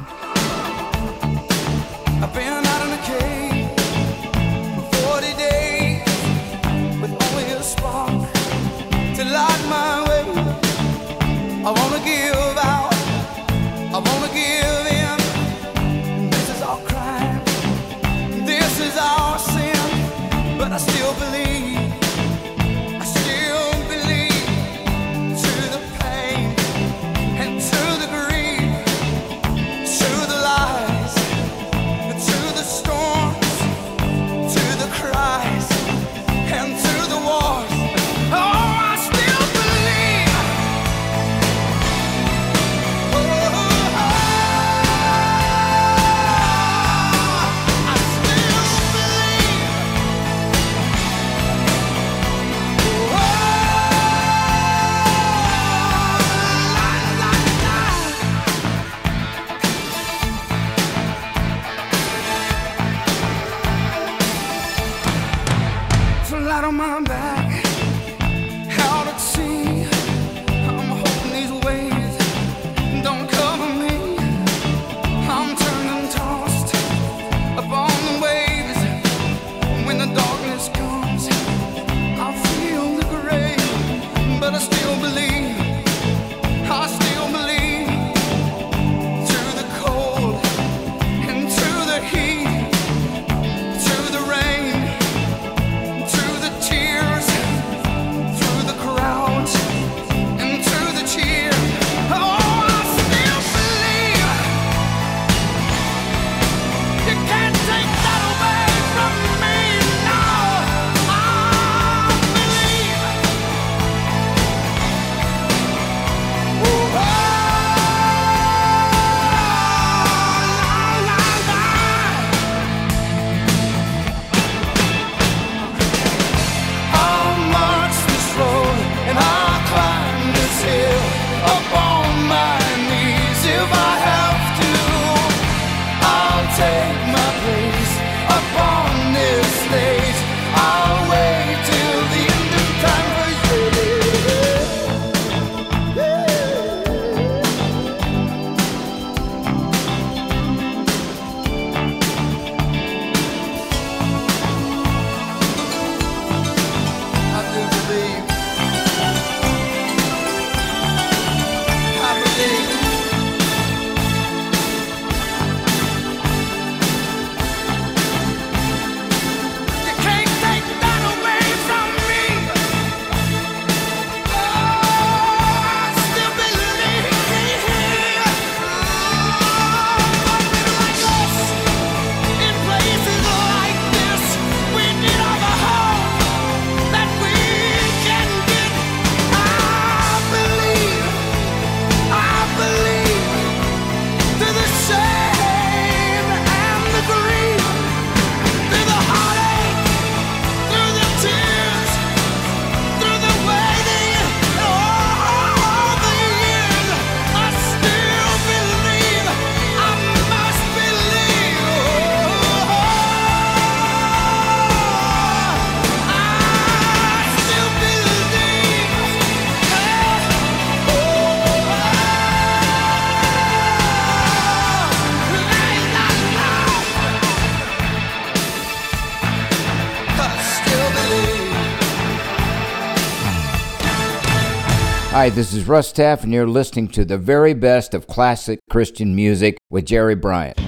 Hi, 235.19 235.31
this 235.31 235.53
is 235.53 235.67
Russ 235.67 235.91
Taff, 235.91 236.23
and 236.23 236.33
you're 236.33 236.47
listening 236.47 236.87
to 236.91 237.05
the 237.05 237.19
very 237.19 237.53
best 237.53 237.93
of 237.93 238.07
classic 238.07 238.61
Christian 238.71 239.17
music 239.17 239.59
with 239.69 239.85
Jerry 239.85 240.15
Bryant. 240.15 240.68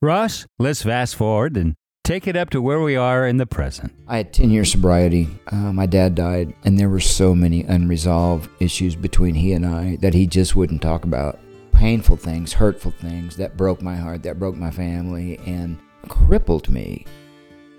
Russ, 0.00 0.46
let's 0.58 0.82
fast 0.82 1.16
forward 1.16 1.56
and 1.56 1.74
take 2.04 2.28
it 2.28 2.36
up 2.36 2.50
to 2.50 2.62
where 2.62 2.80
we 2.80 2.96
are 2.96 3.26
in 3.26 3.36
the 3.36 3.46
present. 3.46 3.92
I 4.06 4.18
had 4.18 4.32
10 4.32 4.50
years 4.50 4.70
sobriety. 4.72 5.28
Uh, 5.50 5.72
my 5.72 5.86
dad 5.86 6.14
died, 6.14 6.54
and 6.64 6.78
there 6.78 6.88
were 6.88 7.00
so 7.00 7.34
many 7.34 7.64
unresolved 7.64 8.48
issues 8.60 8.94
between 8.94 9.34
he 9.34 9.52
and 9.52 9.66
I 9.66 9.96
that 9.96 10.14
he 10.14 10.26
just 10.26 10.54
wouldn't 10.54 10.82
talk 10.82 11.04
about. 11.04 11.38
Painful 11.78 12.16
things, 12.16 12.52
hurtful 12.52 12.90
things 12.90 13.36
that 13.36 13.56
broke 13.56 13.80
my 13.80 13.94
heart, 13.94 14.24
that 14.24 14.40
broke 14.40 14.56
my 14.56 14.70
family, 14.72 15.38
and 15.46 15.78
crippled 16.08 16.68
me. 16.68 17.06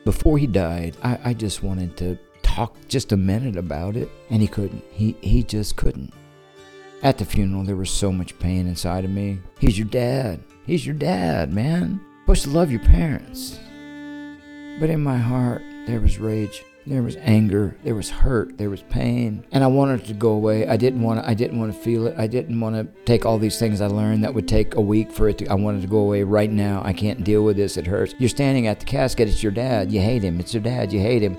Before 0.06 0.38
he 0.38 0.48
died, 0.48 0.96
I, 1.04 1.20
I 1.26 1.34
just 1.34 1.64
wanted 1.64 1.98
to 1.98 2.18
talk 2.42 2.78
just 2.88 3.12
a 3.12 3.18
minute 3.18 3.58
about 3.58 3.98
it, 3.98 4.10
and 4.30 4.42
he 4.42 4.48
couldn't. 4.48 4.86
He, 4.90 5.18
he 5.22 5.44
just 5.44 5.76
couldn't. 5.76 6.14
At 7.04 7.18
the 7.18 7.26
funeral, 7.26 7.66
there 7.66 7.76
was 7.76 7.92
so 7.92 8.10
much 8.10 8.40
pain 8.40 8.68
inside 8.68 9.04
of 9.04 9.12
me. 9.12 9.40
He's 9.60 9.78
your 9.78 9.88
dad. 9.88 10.46
He's 10.66 10.86
your 10.86 10.96
dad, 10.96 11.54
man. 11.54 12.00
Supposed 12.22 12.44
to 12.46 12.52
love 12.52 12.72
your 12.72 12.80
parents. 12.80 13.60
But 14.80 14.90
in 14.90 15.04
my 15.04 15.18
heart, 15.18 15.62
there 15.88 16.00
was 16.00 16.20
rage. 16.20 16.64
There 16.90 17.04
was 17.04 17.18
anger, 17.18 17.78
there 17.84 17.94
was 17.94 18.10
hurt, 18.10 18.58
there 18.58 18.72
was 18.72 18.82
pain, 18.82 19.46
and 19.52 19.64
I 19.64 19.68
wanted 19.68 20.02
it 20.02 20.08
to 20.08 20.16
go 20.16 20.32
away. 20.32 20.68
I 20.68 20.76
didn't 20.76 21.04
want 21.04 21.22
to, 21.22 21.30
I 21.30 21.36
didn't 21.36 21.60
want 21.60 21.72
to 21.72 21.80
feel 21.80 22.08
it. 22.08 22.16
I 22.18 22.26
didn't 22.26 22.60
want 22.60 22.78
to 22.78 23.04
take 23.06 23.28
all 23.28 23.38
these 23.38 23.60
things 23.60 23.80
I 23.80 23.86
learned 23.86 24.24
that 24.24 24.34
would 24.34 24.48
take 24.48 24.74
a 24.74 24.82
week 24.82 25.12
for 25.12 25.30
it 25.30 25.38
to 25.38 25.48
I 25.50 25.54
wanted 25.54 25.84
to 25.84 25.88
go 25.88 26.00
away 26.00 26.24
right 26.24 26.50
now. 26.52 26.82
I 26.84 26.94
can't 26.94 27.24
deal 27.24 27.44
with 27.44 27.58
this. 27.58 27.78
It 27.78 27.86
hurts. 27.86 28.16
You're 28.18 28.28
standing 28.28 28.66
at 28.66 28.80
the 28.80 28.88
casket, 28.88 29.28
it's 29.28 29.44
your 29.44 29.52
dad. 29.52 29.92
You 29.92 30.02
hate 30.02 30.24
him. 30.24 30.40
It's 30.40 30.52
your 30.52 30.64
dad. 30.64 30.92
You 30.92 31.00
hate 31.00 31.22
him. 31.22 31.38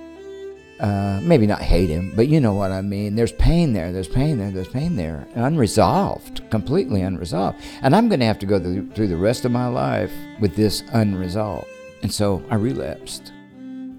Uh, 0.78 1.20
maybe 1.24 1.48
not 1.48 1.62
hate 1.62 1.90
him, 1.90 2.12
but 2.14 2.28
you 2.28 2.40
know 2.40 2.54
what 2.54 2.70
I 2.70 2.80
mean. 2.80 3.16
There's 3.16 3.32
pain 3.32 3.72
there. 3.72 3.90
There's 3.90 4.06
pain 4.06 4.38
there. 4.38 4.52
There's 4.52 4.68
pain 4.68 4.94
there. 4.94 5.26
Unresolved, 5.34 6.48
completely 6.50 7.02
unresolved. 7.02 7.60
And 7.82 7.96
I'm 7.96 8.08
going 8.08 8.20
to 8.20 8.26
have 8.26 8.38
to 8.38 8.46
go 8.46 8.60
through, 8.60 8.92
through 8.92 9.08
the 9.08 9.16
rest 9.16 9.44
of 9.44 9.50
my 9.50 9.66
life 9.66 10.12
with 10.38 10.54
this 10.54 10.84
unresolved. 10.92 11.66
And 12.02 12.12
so 12.12 12.40
I 12.50 12.54
relapsed. 12.54 13.32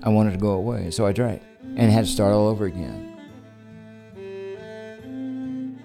I 0.03 0.09
wanted 0.09 0.31
to 0.31 0.37
go 0.37 0.51
away, 0.51 0.91
so 0.91 1.05
I 1.05 1.11
drank 1.11 1.41
and 1.75 1.91
had 1.91 2.05
to 2.05 2.11
start 2.11 2.33
all 2.33 2.47
over 2.47 2.65
again. 2.65 3.07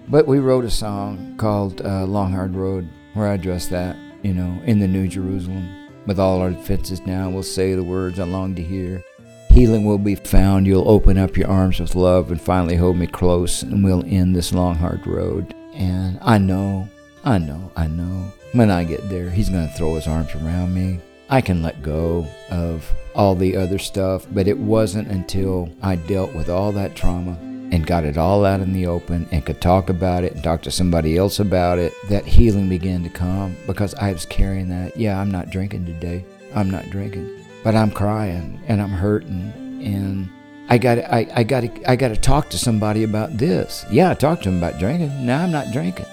But 0.09 0.25
we 0.25 0.39
wrote 0.39 0.65
a 0.65 0.71
song 0.71 1.35
called 1.37 1.85
uh, 1.85 2.05
Long 2.05 2.31
Hard 2.31 2.55
Road 2.55 2.89
where 3.13 3.27
I 3.27 3.33
addressed 3.33 3.71
that, 3.71 3.97
you 4.23 4.33
know, 4.33 4.61
in 4.65 4.79
the 4.79 4.87
New 4.87 5.07
Jerusalem. 5.07 5.67
With 6.05 6.19
all 6.19 6.39
our 6.39 6.51
defenses 6.51 7.01
down, 7.01 7.33
we'll 7.33 7.43
say 7.43 7.73
the 7.73 7.83
words 7.83 8.17
I 8.19 8.23
long 8.23 8.55
to 8.55 8.63
hear. 8.63 9.03
Healing 9.49 9.85
will 9.85 9.97
be 9.97 10.15
found. 10.15 10.65
You'll 10.65 10.89
open 10.89 11.17
up 11.17 11.35
your 11.35 11.49
arms 11.49 11.79
with 11.79 11.95
love 11.95 12.31
and 12.31 12.39
finally 12.39 12.75
hold 12.75 12.95
me 12.95 13.07
close, 13.07 13.63
and 13.63 13.83
we'll 13.83 14.05
end 14.05 14.35
this 14.35 14.53
long, 14.53 14.75
hard 14.75 15.05
road. 15.05 15.53
And 15.73 16.17
I 16.21 16.37
know, 16.37 16.87
I 17.25 17.39
know, 17.39 17.71
I 17.75 17.87
know, 17.87 18.31
when 18.53 18.71
I 18.71 18.83
get 18.83 19.09
there, 19.09 19.29
he's 19.29 19.49
going 19.49 19.67
to 19.67 19.73
throw 19.73 19.95
his 19.95 20.07
arms 20.07 20.33
around 20.35 20.73
me. 20.73 21.01
I 21.29 21.41
can 21.41 21.61
let 21.61 21.83
go 21.83 22.27
of 22.49 22.89
all 23.13 23.35
the 23.35 23.57
other 23.57 23.79
stuff, 23.79 24.25
but 24.31 24.47
it 24.47 24.57
wasn't 24.57 25.09
until 25.09 25.69
I 25.81 25.95
dealt 25.95 26.33
with 26.33 26.49
all 26.49 26.71
that 26.73 26.95
trauma 26.95 27.37
and 27.71 27.85
got 27.85 28.05
it 28.05 28.17
all 28.17 28.45
out 28.45 28.61
in 28.61 28.71
the 28.71 28.87
open 28.87 29.27
and 29.31 29.45
could 29.45 29.59
talk 29.59 29.89
about 29.89 30.23
it 30.23 30.33
and 30.33 30.43
talk 30.43 30.61
to 30.61 30.71
somebody 30.71 31.17
else 31.17 31.39
about 31.39 31.79
it 31.79 31.93
that 32.07 32.25
healing 32.25 32.69
began 32.69 33.03
to 33.03 33.09
come 33.09 33.57
because 33.65 33.93
I 33.95 34.13
was 34.13 34.25
carrying 34.25 34.69
that. 34.69 34.95
Yeah, 34.95 35.19
I'm 35.19 35.31
not 35.31 35.49
drinking 35.49 35.85
today. 35.85 36.23
I'm 36.55 36.69
not 36.69 36.89
drinking, 36.89 37.45
but 37.63 37.75
I'm 37.75 37.91
crying 37.91 38.61
and 38.67 38.81
I'm 38.81 38.89
hurting 38.89 39.51
and 39.83 40.29
I 40.69 40.77
got 40.77 40.97
I, 40.99 41.27
I 41.33 41.43
got 41.43 41.63
I 41.87 41.95
got 41.95 42.09
to 42.09 42.17
talk 42.17 42.49
to 42.49 42.57
somebody 42.57 43.03
about 43.03 43.37
this. 43.37 43.85
Yeah, 43.89 44.11
I 44.11 44.13
talked 44.13 44.43
to 44.43 44.49
him 44.49 44.57
about 44.57 44.79
drinking. 44.79 45.25
Now 45.25 45.43
I'm 45.43 45.51
not 45.51 45.71
drinking, 45.71 46.05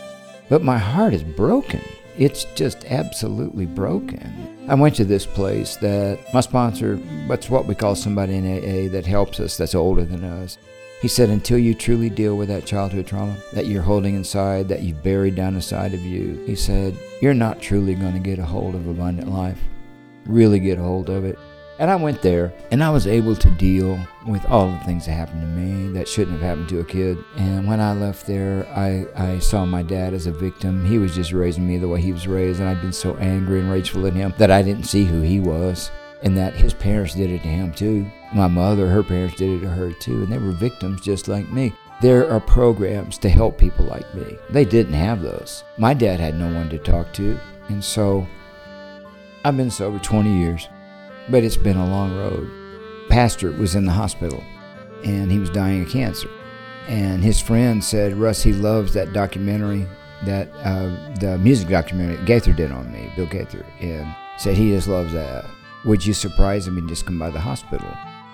but 0.48 0.62
my 0.62 0.78
heart 0.78 1.14
is 1.14 1.22
broken. 1.22 1.80
It's 2.16 2.44
just 2.54 2.84
absolutely 2.84 3.66
broken. 3.66 4.66
I 4.68 4.74
went 4.74 4.94
to 4.96 5.04
this 5.04 5.26
place 5.26 5.76
that 5.76 6.18
my 6.32 6.40
sponsor, 6.40 6.96
what's 7.26 7.50
what 7.50 7.66
we 7.66 7.74
call 7.74 7.96
somebody 7.96 8.36
in 8.36 8.46
AA 8.46 8.90
that 8.92 9.04
helps 9.04 9.40
us 9.40 9.56
that's 9.56 9.74
older 9.74 10.04
than 10.04 10.22
us. 10.22 10.58
He 11.02 11.08
said, 11.08 11.28
until 11.28 11.58
you 11.58 11.74
truly 11.74 12.08
deal 12.08 12.36
with 12.36 12.48
that 12.48 12.64
childhood 12.64 13.06
trauma 13.06 13.36
that 13.52 13.66
you're 13.66 13.82
holding 13.82 14.14
inside, 14.14 14.68
that 14.68 14.82
you've 14.82 15.02
buried 15.02 15.34
down 15.34 15.54
inside 15.54 15.92
of 15.92 16.00
you, 16.00 16.42
he 16.46 16.54
said, 16.54 16.96
you're 17.20 17.34
not 17.34 17.60
truly 17.60 17.94
going 17.94 18.14
to 18.14 18.20
get 18.20 18.38
a 18.38 18.44
hold 18.44 18.74
of 18.74 18.86
abundant 18.86 19.30
life. 19.30 19.60
Really 20.24 20.60
get 20.60 20.78
a 20.78 20.82
hold 20.82 21.10
of 21.10 21.24
it. 21.24 21.38
And 21.78 21.90
I 21.90 21.96
went 21.96 22.22
there 22.22 22.52
and 22.70 22.84
I 22.84 22.90
was 22.90 23.06
able 23.06 23.34
to 23.34 23.50
deal 23.50 23.98
with 24.26 24.44
all 24.46 24.70
the 24.70 24.78
things 24.80 25.06
that 25.06 25.12
happened 25.12 25.40
to 25.40 25.46
me 25.46 25.92
that 25.92 26.08
shouldn't 26.08 26.40
have 26.40 26.48
happened 26.48 26.68
to 26.68 26.80
a 26.80 26.84
kid. 26.84 27.18
And 27.36 27.66
when 27.66 27.80
I 27.80 27.92
left 27.92 28.26
there, 28.26 28.66
I, 28.74 29.06
I 29.16 29.38
saw 29.40 29.66
my 29.66 29.82
dad 29.82 30.14
as 30.14 30.26
a 30.26 30.32
victim. 30.32 30.84
He 30.84 30.98
was 30.98 31.14
just 31.14 31.32
raising 31.32 31.66
me 31.66 31.78
the 31.78 31.88
way 31.88 32.00
he 32.00 32.12
was 32.12 32.28
raised, 32.28 32.60
and 32.60 32.68
I'd 32.68 32.80
been 32.80 32.92
so 32.92 33.16
angry 33.16 33.60
and 33.60 33.70
rageful 33.70 34.06
at 34.06 34.12
him 34.12 34.34
that 34.38 34.50
I 34.50 34.62
didn't 34.62 34.84
see 34.84 35.04
who 35.04 35.20
he 35.20 35.40
was 35.40 35.90
and 36.22 36.36
that 36.38 36.54
his 36.54 36.72
parents 36.72 37.14
did 37.14 37.30
it 37.30 37.42
to 37.42 37.48
him 37.48 37.72
too. 37.72 38.10
My 38.32 38.48
mother, 38.48 38.88
her 38.88 39.02
parents 39.02 39.36
did 39.36 39.50
it 39.50 39.60
to 39.60 39.68
her 39.68 39.92
too, 39.92 40.22
and 40.22 40.32
they 40.32 40.38
were 40.38 40.52
victims 40.52 41.00
just 41.02 41.28
like 41.28 41.50
me. 41.50 41.74
There 42.00 42.30
are 42.30 42.40
programs 42.40 43.18
to 43.18 43.28
help 43.28 43.58
people 43.58 43.84
like 43.84 44.12
me. 44.14 44.38
They 44.50 44.64
didn't 44.64 44.94
have 44.94 45.22
those. 45.22 45.64
My 45.76 45.92
dad 45.94 46.20
had 46.20 46.34
no 46.34 46.52
one 46.52 46.68
to 46.70 46.78
talk 46.78 47.12
to, 47.14 47.38
and 47.68 47.84
so 47.84 48.26
I've 49.44 49.56
been 49.56 49.70
sober 49.70 49.98
20 49.98 50.36
years 50.38 50.68
but 51.30 51.44
it's 51.44 51.56
been 51.56 51.76
a 51.76 51.86
long 51.86 52.16
road. 52.16 52.50
Pastor 53.08 53.52
was 53.52 53.74
in 53.74 53.84
the 53.84 53.92
hospital 53.92 54.42
and 55.04 55.30
he 55.30 55.38
was 55.38 55.50
dying 55.50 55.82
of 55.82 55.88
cancer. 55.88 56.28
And 56.88 57.22
his 57.22 57.40
friend 57.40 57.82
said, 57.82 58.14
Russ, 58.14 58.42
he 58.42 58.52
loves 58.52 58.92
that 58.94 59.12
documentary, 59.12 59.86
that 60.24 60.48
uh, 60.62 61.14
the 61.20 61.38
music 61.38 61.68
documentary 61.68 62.22
Gaither 62.24 62.52
did 62.52 62.70
on 62.70 62.92
me, 62.92 63.10
Bill 63.16 63.26
Gaither, 63.26 63.64
and 63.80 64.14
said 64.38 64.56
he 64.56 64.70
just 64.70 64.88
loves 64.88 65.12
that. 65.12 65.46
Would 65.84 66.04
you 66.04 66.12
surprise 66.12 66.66
him 66.66 66.78
and 66.78 66.88
just 66.88 67.06
come 67.06 67.18
by 67.18 67.30
the 67.30 67.40
hospital? 67.40 67.88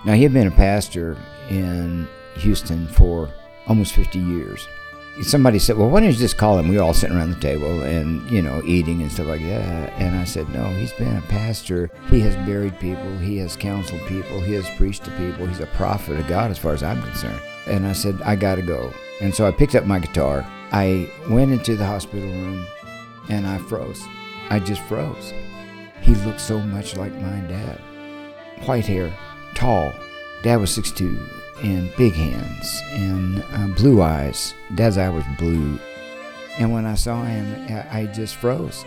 Now, 0.05 0.13
he 0.13 0.23
had 0.23 0.33
been 0.33 0.47
a 0.47 0.51
pastor 0.51 1.17
in 1.49 2.07
Houston 2.35 2.87
for 2.87 3.29
almost 3.67 3.93
50 3.93 4.19
years 4.19 4.67
somebody 5.21 5.59
said, 5.59 5.77
"Well, 5.77 5.89
why 5.89 6.01
don't 6.01 6.11
you 6.11 6.15
just 6.15 6.37
call 6.37 6.57
him?" 6.57 6.67
We 6.67 6.77
were 6.77 6.83
all 6.83 6.93
sitting 6.93 7.15
around 7.15 7.31
the 7.31 7.39
table 7.39 7.81
and 7.83 8.29
you 8.29 8.41
know 8.41 8.61
eating 8.65 9.01
and 9.01 9.11
stuff 9.11 9.27
like 9.27 9.41
that. 9.41 9.93
And 9.97 10.15
I 10.15 10.23
said, 10.23 10.49
"No, 10.53 10.65
he's 10.65 10.93
been 10.93 11.17
a 11.17 11.21
pastor. 11.21 11.89
He 12.09 12.19
has 12.21 12.35
buried 12.47 12.79
people. 12.79 13.17
He 13.17 13.37
has 13.37 13.55
counseled 13.55 14.01
people. 14.07 14.39
He 14.41 14.53
has 14.53 14.67
preached 14.77 15.05
to 15.05 15.11
people. 15.11 15.45
He's 15.45 15.59
a 15.59 15.67
prophet 15.67 16.19
of 16.19 16.27
God, 16.27 16.51
as 16.51 16.57
far 16.57 16.73
as 16.73 16.83
I'm 16.83 17.01
concerned." 17.01 17.41
And 17.67 17.85
I 17.85 17.93
said, 17.93 18.19
"I 18.23 18.35
got 18.35 18.55
to 18.55 18.61
go." 18.61 18.91
And 19.21 19.33
so 19.33 19.47
I 19.47 19.51
picked 19.51 19.75
up 19.75 19.85
my 19.85 19.99
guitar. 19.99 20.45
I 20.71 21.09
went 21.29 21.51
into 21.51 21.75
the 21.75 21.85
hospital 21.85 22.27
room, 22.27 22.65
and 23.29 23.45
I 23.45 23.57
froze. 23.57 24.01
I 24.49 24.59
just 24.59 24.81
froze. 24.83 25.33
He 26.01 26.15
looked 26.15 26.41
so 26.41 26.59
much 26.59 26.97
like 26.97 27.13
my 27.13 27.39
dad. 27.47 27.79
White 28.65 28.85
hair, 28.85 29.11
tall. 29.53 29.91
Dad 30.43 30.57
was 30.57 30.71
6'2", 30.71 31.19
and 31.63 31.95
big 31.95 32.13
hands 32.13 32.81
and 32.91 33.43
uh, 33.53 33.67
blue 33.75 34.01
eyes. 34.01 34.53
Dad's 34.75 34.97
eye 34.97 35.09
was 35.09 35.23
blue. 35.37 35.79
And 36.57 36.71
when 36.71 36.85
I 36.85 36.95
saw 36.95 37.23
him, 37.23 37.67
I, 37.91 38.05
just 38.07 38.35
froze. 38.35 38.85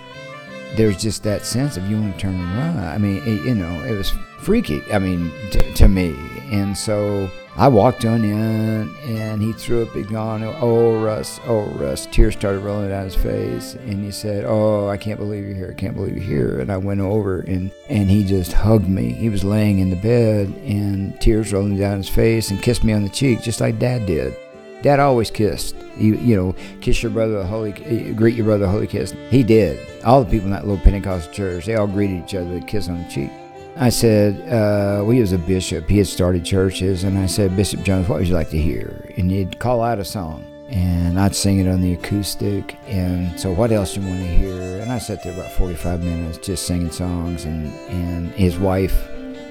There's 0.77 1.01
just 1.01 1.23
that 1.23 1.47
sense 1.47 1.77
of 1.77 1.89
you 1.89 2.01
want 2.01 2.15
to 2.15 2.21
turn 2.21 2.35
and 2.35 2.59
run. 2.59 2.79
I 2.79 2.99
mean, 2.99 3.23
it, 3.25 3.45
you 3.45 3.55
know, 3.55 3.83
it 3.85 3.97
was 3.97 4.13
freaky. 4.39 4.83
I 4.93 4.99
mean, 4.99 5.33
to, 5.53 5.73
to 5.75 5.89
me. 5.89 6.15
And 6.51 6.77
so 6.77 7.31
I 7.57 7.69
walked 7.69 8.05
on 8.05 8.25
in, 8.25 8.93
and 9.05 9.41
he 9.41 9.53
threw 9.53 9.83
a 9.83 9.95
big 9.95 10.11
yawn. 10.11 10.43
Oh, 10.43 11.01
Russ, 11.01 11.39
oh, 11.47 11.67
Russ. 11.67 12.07
Tears 12.07 12.35
started 12.35 12.61
rolling 12.61 12.89
down 12.89 13.05
his 13.05 13.15
face, 13.15 13.75
and 13.75 14.05
he 14.05 14.11
said, 14.11 14.45
"Oh, 14.45 14.89
I 14.89 14.97
can't 14.97 15.21
believe 15.21 15.45
you're 15.45 15.55
here. 15.55 15.71
I 15.71 15.81
can't 15.81 15.95
believe 15.95 16.17
you're 16.17 16.25
here." 16.25 16.59
And 16.59 16.73
I 16.73 16.79
went 16.79 17.01
over, 17.01 17.41
and 17.41 17.71
and 17.89 18.11
he 18.11 18.25
just 18.25 18.53
hugged 18.53 18.89
me. 18.89 19.13
He 19.13 19.29
was 19.29 19.45
laying 19.45 19.79
in 19.79 19.91
the 19.91 19.97
bed, 19.97 20.49
and 20.67 21.21
tears 21.21 21.53
rolling 21.53 21.79
down 21.79 21.99
his 21.99 22.09
face, 22.09 22.51
and 22.51 22.61
kissed 22.61 22.83
me 22.83 22.93
on 22.93 23.05
the 23.05 23.09
cheek, 23.09 23.41
just 23.41 23.61
like 23.61 23.79
Dad 23.79 24.05
did. 24.05 24.37
Dad 24.83 24.99
always 24.99 25.31
kissed. 25.31 25.77
You 25.97 26.17
you 26.17 26.35
know, 26.35 26.57
kiss 26.81 27.05
your 27.05 27.13
brother 27.13 27.45
holy, 27.45 27.73
eh, 27.85 28.11
greet 28.15 28.35
your 28.35 28.47
brother 28.47 28.65
a 28.65 28.69
holy 28.69 28.89
kiss. 28.89 29.15
He 29.31 29.45
did. 29.45 29.79
All 30.05 30.25
the 30.25 30.31
people 30.31 30.47
in 30.47 30.53
that 30.53 30.67
little 30.67 30.83
Pentecostal 30.83 31.33
church, 31.33 31.67
they 31.67 31.77
all 31.77 31.87
greeted 31.87 32.25
each 32.25 32.35
other 32.35 32.47
with 32.47 32.65
a 32.65 32.67
kiss 32.67 32.89
on 32.89 33.03
the 33.05 33.09
cheek. 33.09 33.31
I 33.77 33.89
said, 33.89 34.41
uh, 34.49 35.03
well, 35.03 35.11
he 35.11 35.21
was 35.21 35.33
a 35.33 35.39
bishop. 35.39 35.89
He 35.89 35.99
had 35.99 36.07
started 36.07 36.45
churches, 36.45 37.03
and 37.03 37.19
I 37.19 37.27
said, 37.27 37.57
Bishop 37.57 37.83
Jones, 37.83 38.09
what 38.09 38.21
would 38.21 38.29
you 38.29 38.35
like 38.35 38.51
to 38.51 38.59
hear? 38.59 39.11
And 39.17 39.31
he'd 39.31 39.59
call 39.59 39.83
out 39.83 39.99
a 39.99 40.05
song, 40.05 40.45
and 40.69 41.19
I'd 41.19 41.35
sing 41.35 41.59
it 41.59 41.69
on 41.69 41.81
the 41.81 41.95
acoustic. 41.95 42.77
And 42.87 43.39
so, 43.39 43.53
what 43.53 43.73
else 43.73 43.95
do 43.95 44.01
you 44.01 44.09
want 44.09 44.21
to 44.21 44.27
hear? 44.27 44.81
And 44.81 44.93
I 44.93 44.99
sat 44.99 45.25
there 45.25 45.33
about 45.33 45.51
45 45.53 46.05
minutes 46.05 46.39
just 46.39 46.67
singing 46.67 46.93
songs, 46.93 47.45
and 47.45 47.73
and 47.91 48.31
his 48.33 48.59
wife 48.59 48.95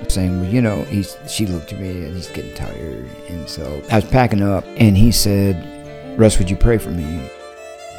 saying, 0.10 0.42
well, 0.42 0.50
you 0.50 0.62
know, 0.62 0.84
he's, 0.84 1.18
she 1.28 1.46
looked 1.46 1.74
at 1.74 1.80
me 1.80 1.90
and 1.90 2.16
he's 2.16 2.28
getting 2.30 2.54
tired. 2.54 3.10
And 3.30 3.48
so 3.48 3.82
I 3.90 3.96
was 3.96 4.06
packing 4.06 4.42
up 4.42 4.66
and 4.76 4.98
he 4.98 5.12
said, 5.12 6.20
Russ, 6.20 6.38
would 6.40 6.50
you 6.50 6.56
pray 6.56 6.78
for 6.78 6.92
me? 6.92 7.30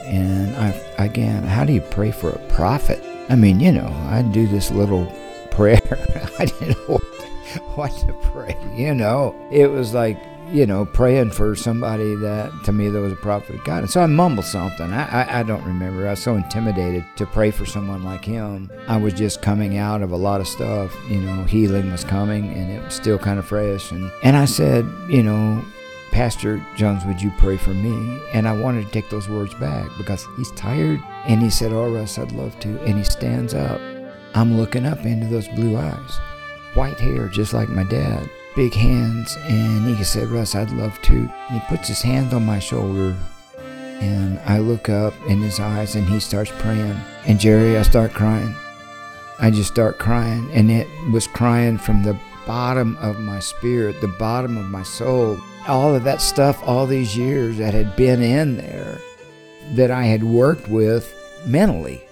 And 0.05 0.55
I, 0.57 0.69
again, 0.99 1.43
how 1.45 1.65
do 1.65 1.73
you 1.73 1.81
pray 1.81 2.11
for 2.11 2.31
a 2.31 2.39
prophet? 2.51 3.03
I 3.29 3.37
mean, 3.37 3.59
you 3.59 3.73
know, 3.73 3.89
I'd 4.11 4.33
do 4.33 4.47
this 4.47 4.71
little 4.71 5.11
prayer. 5.55 6.31
I 6.39 6.47
didn't 6.47 6.89
know 6.89 6.99
what 7.75 7.93
to, 7.93 8.13
pray, 8.33 8.57
you 8.75 8.95
know. 8.95 9.35
It 9.51 9.69
was 9.69 9.95
like, 9.95 10.19
you 10.53 10.67
know, 10.67 10.85
praying 10.85 11.31
for 11.31 11.55
somebody 11.55 12.15
that 12.17 12.53
to 12.65 12.73
me 12.73 12.89
that 12.89 13.01
was 13.01 13.13
a 13.13 13.17
prophet 13.17 13.57
of 13.57 13.65
God. 13.65 13.79
And 13.79 13.91
so 13.91 14.03
I 14.03 14.07
mumbled 14.07 14.45
something. 14.45 14.93
I, 14.93 15.23
I, 15.23 15.41
I, 15.41 15.43
don't 15.43 15.65
remember. 15.65 16.07
I 16.07 16.11
was 16.11 16.23
so 16.23 16.35
intimidated 16.35 17.05
to 17.17 17.27
pray 17.27 17.51
for 17.51 17.65
someone 17.65 18.05
like 18.05 18.25
him. 18.25 18.71
I 18.89 18.97
was 18.97 19.15
just 19.15 19.43
coming 19.43 19.79
out 19.79 20.03
of 20.03 20.13
a 20.13 20.17
lot 20.17 20.41
of 20.41 20.49
stuff. 20.49 20.95
You 21.09 21.21
know, 21.21 21.45
healing 21.45 21.91
was 21.91 22.05
coming 22.05 22.53
and 22.53 22.71
it 22.71 22.83
was 22.83 22.95
still 22.95 23.19
kind 23.19 23.39
of 23.39 23.47
fresh. 23.47 23.91
And, 23.91 24.11
and 24.23 24.37
I 24.37 24.45
said, 24.45 24.87
you 25.09 25.23
know, 25.23 25.65
Pastor 26.11 26.65
Jones, 26.77 27.05
would 27.07 27.21
you 27.21 27.33
pray 27.39 27.57
for 27.57 27.75
me? 27.75 28.21
And 28.33 28.47
I 28.47 28.57
wanted 28.57 28.87
to 28.87 28.93
take 28.93 29.11
those 29.11 29.29
words 29.29 29.55
back 29.55 29.89
because 29.99 30.27
he's 30.37 30.53
tired. 30.53 31.01
And 31.27 31.43
he 31.43 31.51
said, 31.51 31.73
Oh, 31.73 31.93
Russ, 31.93 32.19
I'd 32.19 32.31
love 32.31 32.59
to. 32.61 32.81
And 32.83 32.97
he 32.99 33.03
stands 33.03 33.53
up. 33.53 33.81
I'm 34.35 34.57
looking 34.57 34.87
up 34.87 35.05
into 35.05 35.27
those 35.27 35.49
blue 35.49 35.77
eyes, 35.77 36.19
white 36.75 36.99
hair, 36.99 37.29
just 37.29 37.55
like 37.55 37.69
my 37.69 37.85
dad 37.85 38.29
big 38.55 38.75
hands, 38.75 39.37
and 39.43 39.97
he 39.97 40.05
said, 40.05 40.29
Russ, 40.29 40.55
I'd 40.55 40.71
love 40.71 41.01
to. 41.03 41.15
And 41.15 41.61
he 41.61 41.61
puts 41.69 41.89
his 41.89 42.03
hand 42.03 42.33
on 42.33 42.47
my 42.47 42.59
shoulder, 42.59 43.17
and 43.59 44.39
I 44.41 44.59
look 44.59 44.89
up 44.89 45.15
in 45.29 45.41
his 45.41 45.61
eyes, 45.61 45.97
and 45.97 46.09
he 46.09 46.21
starts 46.21 46.53
praying. 46.59 46.97
And 47.27 47.41
Jerry, 47.41 47.77
I 47.77 47.83
start 47.83 48.13
crying. 48.13 48.55
I 49.41 49.51
just 49.51 49.73
start 49.73 49.99
crying, 49.99 50.49
and 50.53 50.71
it 50.71 50.87
was 51.11 51.27
crying 51.27 51.79
from 51.79 52.03
the 52.03 52.19
bottom 52.47 52.97
of 52.99 53.19
my 53.19 53.41
spirit, 53.41 54.01
the 54.01 54.09
bottom 54.19 54.57
of 54.57 54.67
my 54.67 54.83
soul. 54.83 55.39
All 55.67 55.95
of 55.95 56.05
that 56.05 56.21
stuff, 56.21 56.63
all 56.63 56.87
these 56.87 57.17
years 57.17 57.57
that 57.59 57.75
had 57.75 57.97
been 57.97 58.23
in 58.23 58.57
there, 58.57 59.01
that 59.73 59.91
I 59.91 60.05
had 60.05 60.23
worked 60.23 60.69
with 60.69 61.13
mentally. 61.47 62.05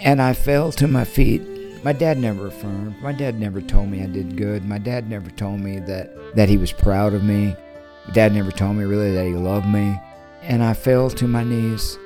And 0.00 0.20
I 0.20 0.32
fell 0.32 0.70
to 0.72 0.86
my 0.86 1.04
feet 1.04 1.42
my 1.82 1.92
dad 1.92 2.18
never 2.18 2.48
affirmed. 2.48 3.00
My 3.00 3.12
dad 3.12 3.38
never 3.38 3.60
told 3.60 3.88
me 3.88 4.02
I 4.02 4.06
did 4.06 4.36
good. 4.36 4.64
My 4.64 4.78
dad 4.78 5.08
never 5.08 5.30
told 5.30 5.60
me 5.60 5.78
that, 5.80 6.34
that 6.34 6.48
he 6.48 6.56
was 6.56 6.72
proud 6.72 7.14
of 7.14 7.22
me. 7.22 7.54
My 8.06 8.14
dad 8.14 8.34
never 8.34 8.50
told 8.50 8.76
me 8.76 8.84
really 8.84 9.12
that 9.12 9.26
he 9.26 9.34
loved 9.34 9.66
me. 9.66 10.00
And 10.42 10.62
I 10.62 10.74
fell 10.74 11.10
to 11.10 11.28
my 11.28 11.44
knees. 11.44 11.98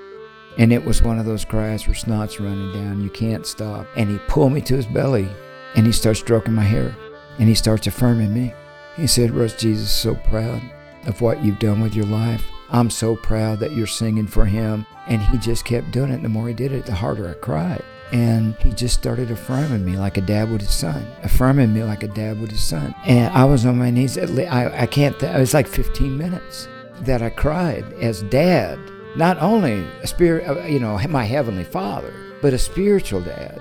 And 0.58 0.72
it 0.72 0.84
was 0.84 1.02
one 1.02 1.18
of 1.18 1.24
those 1.24 1.44
cries 1.44 1.86
where 1.86 1.94
snot's 1.94 2.38
running 2.38 2.72
down. 2.72 3.02
You 3.02 3.10
can't 3.10 3.46
stop. 3.46 3.86
And 3.96 4.10
he 4.10 4.18
pulled 4.28 4.52
me 4.52 4.60
to 4.62 4.76
his 4.76 4.86
belly 4.86 5.28
and 5.74 5.86
he 5.86 5.92
starts 5.92 6.20
stroking 6.20 6.54
my 6.54 6.64
hair 6.64 6.94
and 7.38 7.48
he 7.48 7.54
starts 7.54 7.86
affirming 7.86 8.34
me. 8.34 8.52
He 8.96 9.06
said, 9.06 9.30
Russ, 9.30 9.56
Jesus 9.56 9.84
is 9.84 9.90
so 9.90 10.14
proud 10.14 10.60
of 11.06 11.22
what 11.22 11.42
you've 11.42 11.58
done 11.58 11.80
with 11.80 11.94
your 11.94 12.04
life. 12.04 12.44
I'm 12.70 12.90
so 12.90 13.16
proud 13.16 13.60
that 13.60 13.72
you're 13.72 13.86
singing 13.86 14.26
for 14.26 14.44
him. 14.44 14.86
And 15.06 15.22
he 15.22 15.38
just 15.38 15.64
kept 15.64 15.90
doing 15.90 16.10
it. 16.10 16.16
And 16.16 16.24
the 16.24 16.28
more 16.28 16.48
he 16.48 16.54
did 16.54 16.72
it, 16.72 16.84
the 16.84 16.94
harder 16.94 17.30
I 17.30 17.34
cried. 17.34 17.82
And 18.12 18.54
he 18.56 18.72
just 18.72 18.94
started 18.94 19.30
affirming 19.30 19.84
me 19.84 19.96
like 19.96 20.18
a 20.18 20.20
dad 20.20 20.50
would 20.50 20.60
his 20.60 20.74
son, 20.74 21.06
affirming 21.22 21.72
me 21.72 21.82
like 21.82 22.02
a 22.02 22.08
dad 22.08 22.40
would 22.40 22.50
his 22.50 22.62
son. 22.62 22.94
And 23.06 23.32
I 23.32 23.44
was 23.44 23.64
on 23.64 23.78
my 23.78 23.90
knees. 23.90 24.18
I, 24.18 24.82
I 24.82 24.86
can't, 24.86 25.18
th- 25.18 25.34
it 25.34 25.38
was 25.38 25.54
like 25.54 25.66
15 25.66 26.16
minutes 26.16 26.68
that 27.00 27.22
I 27.22 27.30
cried 27.30 27.84
as 27.94 28.22
dad, 28.24 28.78
not 29.16 29.38
only 29.40 29.86
a 30.02 30.06
spirit, 30.06 30.46
uh, 30.46 30.64
you 30.64 30.78
know, 30.78 30.98
my 31.08 31.24
heavenly 31.24 31.64
father, 31.64 32.12
but 32.42 32.52
a 32.52 32.58
spiritual 32.58 33.22
dad 33.22 33.58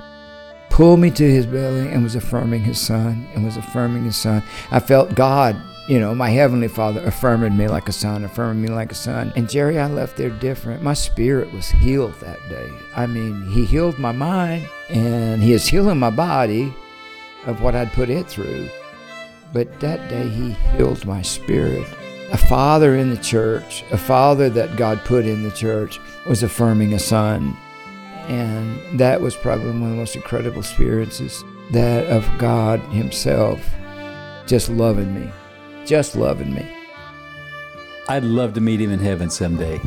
pulled 0.70 1.00
me 1.00 1.12
to 1.12 1.30
his 1.30 1.46
belly 1.46 1.88
and 1.90 2.04
was 2.04 2.16
affirming 2.16 2.64
his 2.64 2.80
son 2.80 3.28
and 3.34 3.44
was 3.44 3.58
affirming 3.58 4.04
his 4.04 4.16
son. 4.16 4.44
I 4.72 4.80
felt 4.80 5.16
God 5.16 5.56
you 5.92 6.00
know, 6.00 6.16
my 6.16 6.30
Heavenly 6.30 6.70
Father 6.70 7.02
affirming 7.02 7.58
me 7.58 7.68
like 7.68 7.90
a 7.90 7.92
son, 7.92 8.24
affirming 8.24 8.62
me 8.64 8.70
like 8.70 8.94
a 8.94 8.96
son. 8.96 9.34
And 9.36 9.50
Jerry, 9.50 9.78
I 9.78 9.88
left 9.88 10.16
there 10.16 10.30
different. 10.30 10.82
My 10.82 10.94
spirit 10.94 11.52
was 11.52 11.68
healed 11.68 12.14
that 12.22 12.40
day. 12.48 12.72
I 12.96 13.06
mean, 13.08 13.46
He 13.52 13.66
healed 13.66 14.00
my 14.00 14.14
mind 14.14 14.70
and 14.90 15.44
He 15.44 15.52
is 15.52 15.68
healing 15.68 16.00
my 16.00 16.10
body 16.10 16.74
of 17.46 17.62
what 17.62 17.76
I'd 17.76 17.92
put 17.92 18.10
it 18.10 18.26
through. 18.26 18.70
But 19.52 19.82
that 19.82 20.10
day, 20.10 20.30
He 20.30 20.52
healed 20.78 21.06
my 21.06 21.22
spirit. 21.22 21.86
A 22.32 22.38
father 22.38 22.96
in 22.96 23.10
the 23.10 23.22
church, 23.22 23.84
a 23.92 23.98
father 23.98 24.50
that 24.50 24.78
God 24.78 25.04
put 25.04 25.26
in 25.26 25.44
the 25.44 25.52
church, 25.52 26.00
was 26.26 26.42
affirming 26.42 26.94
a 26.94 27.00
son. 27.00 27.58
And 28.30 28.98
that 28.98 29.20
was 29.20 29.36
probably 29.36 29.72
one 29.72 29.84
of 29.84 29.90
the 29.90 29.96
most 29.98 30.16
incredible 30.16 30.60
experiences 30.60 31.44
that 31.72 32.06
of 32.06 32.26
God 32.38 32.80
Himself 32.94 33.60
just 34.48 34.70
loving 34.70 35.14
me 35.14 35.30
just 35.86 36.16
loving 36.16 36.54
me. 36.54 36.66
I'd 38.08 38.24
love 38.24 38.54
to 38.56 38.62
meet 38.62 38.82
him 38.82 38.92
in 38.92 39.00
heaven 39.00 39.30
someday. 39.30 39.80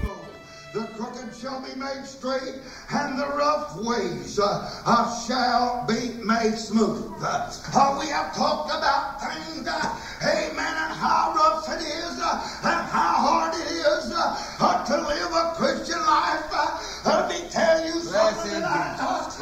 The 0.72 0.84
crooked 0.96 1.34
shall 1.36 1.60
be 1.60 1.78
made 1.78 2.04
straight, 2.04 2.56
and 2.90 3.18
the 3.18 3.26
rough 3.28 3.76
ways 3.76 4.40
uh, 4.40 5.24
shall 5.26 5.84
be 5.86 6.14
made 6.24 6.56
smooth. 6.56 7.12
Uh, 7.22 7.98
we 8.00 8.06
have 8.08 8.34
talked 8.34 8.70
about 8.70 9.20
things, 9.20 9.68
uh, 9.68 9.98
amen, 10.22 10.58
and 10.58 10.94
how 10.98 11.32
rough 11.36 11.68
it 11.68 11.82
is, 11.82 12.18
uh, 12.20 12.42
and 12.64 12.88
how 12.90 13.14
hard 13.22 13.54
it 13.54 13.70
is 13.70 14.12
uh, 14.16 14.84
to 14.84 14.96
live 14.96 15.32
a 15.32 15.54
Christian 15.56 16.00
life. 16.00 16.48
Uh, 16.50 16.80
let 17.04 17.28
me 17.28 17.48
tell 17.50 17.84
you 17.86 18.00
something 18.00 18.60
that 18.60 18.64
I 18.64 18.96
taught. 18.98 19.36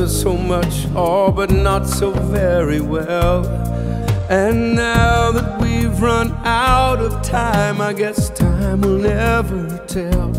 Other 0.00 0.08
so 0.08 0.34
much, 0.34 0.86
all 0.96 1.30
but 1.30 1.50
not 1.50 1.86
so 1.86 2.10
very 2.10 2.80
well. 2.80 3.44
And 4.30 4.74
now 4.74 5.30
that 5.32 5.60
we've 5.60 6.00
run 6.00 6.32
out 6.42 7.00
of 7.00 7.20
time, 7.22 7.82
I 7.82 7.92
guess 7.92 8.30
time 8.30 8.80
will 8.80 8.96
never 8.96 9.68
tell. 9.86 10.32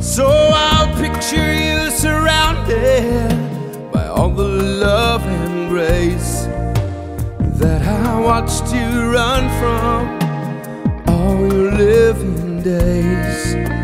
So 0.00 0.28
I'll 0.28 0.94
picture 1.02 1.52
you 1.52 1.90
surrounded 1.90 3.90
by 3.90 4.06
all 4.06 4.30
the 4.30 4.50
love 4.86 5.24
and 5.24 5.68
grace 5.68 6.44
that 7.58 7.82
I 7.82 8.20
watched 8.20 8.72
you 8.72 9.10
run 9.10 9.48
from 9.58 11.08
all 11.08 11.52
your 11.52 11.72
living 11.72 12.62
days. 12.62 13.75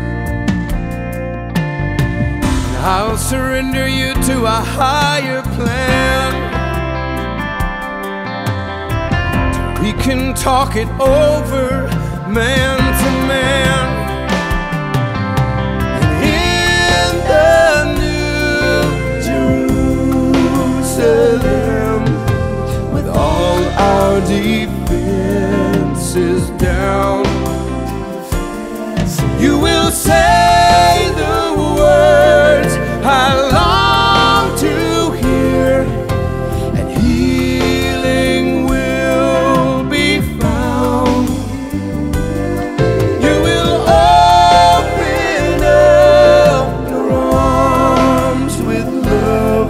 I'll 2.85 3.17
surrender 3.17 3.87
you 3.87 4.13
to 4.13 4.43
a 4.43 4.59
higher 4.79 5.41
plan. 5.55 6.33
We 9.81 9.93
can 9.93 10.33
talk 10.33 10.75
it 10.75 10.89
over, 10.99 11.87
man 12.29 12.77
to 12.77 13.11
man. 13.25 13.87
And 15.95 16.11
in 16.27 17.11
the 17.31 17.85
new 18.01 18.83
Jerusalem, 20.83 22.03
with 22.93 23.07
all 23.07 23.63
our 23.79 24.19
defenses 24.27 25.21
down, 26.59 27.23
you 29.41 29.57
will 29.57 29.89
say 29.89 31.11
the 31.15 31.53
words. 31.77 32.72
I 33.05 33.33
long 33.51 34.57
to 34.59 35.11
hear, 35.11 35.81
and 36.77 36.89
healing 37.01 38.65
will 38.65 39.83
be 39.89 40.21
found. 40.39 41.27
You 43.21 43.35
will 43.47 43.75
open 43.89 45.63
up 45.63 46.89
your 46.89 47.11
arms 47.11 48.55
with 48.61 48.87
love 48.87 49.69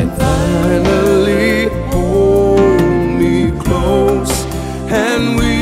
and 0.00 0.08
finally 0.16 1.68
hold 1.90 2.80
me 3.18 3.50
close, 3.58 4.34
and 4.88 5.36
we 5.36 5.55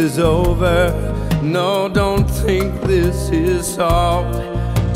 is 0.00 0.18
over. 0.18 0.80
No, 1.42 1.86
don't 1.86 2.24
think 2.24 2.80
this 2.82 3.28
is 3.28 3.66
solved. 3.74 4.34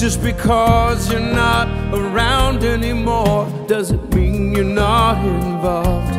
Just 0.00 0.22
because 0.22 1.10
you're 1.10 1.20
not 1.44 1.68
around 1.92 2.64
anymore 2.64 3.46
doesn't 3.68 4.14
mean 4.14 4.52
you're 4.54 4.64
not 4.64 5.22
involved. 5.22 6.16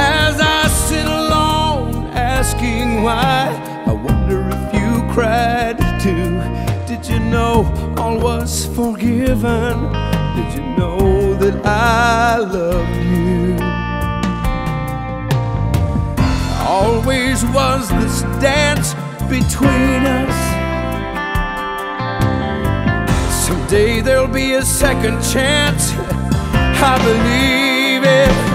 As 0.00 0.40
I 0.40 0.66
sit 0.66 1.06
alone 1.06 2.06
asking 2.12 3.02
why, 3.04 3.48
I 3.86 3.92
wonder 3.92 4.40
if 4.56 4.74
you 4.78 4.88
cried 5.14 5.78
too. 6.00 6.30
Did 6.90 7.06
you 7.08 7.20
know 7.20 7.54
all 7.96 8.18
was 8.18 8.66
forgiven? 8.74 9.74
Did 10.36 10.50
you 10.56 10.64
know 10.78 11.34
that 11.42 11.64
I 11.64 12.38
loved 12.38 12.89
always 17.00 17.44
was 17.46 17.88
this 17.88 18.22
dance 18.42 18.92
between 19.28 20.02
us. 20.04 20.36
Someday 23.46 24.02
there'll 24.02 24.26
be 24.26 24.52
a 24.52 24.62
second 24.62 25.22
chance. 25.22 25.92
I 26.82 26.98
believe 27.02 28.04
it. 28.04 28.49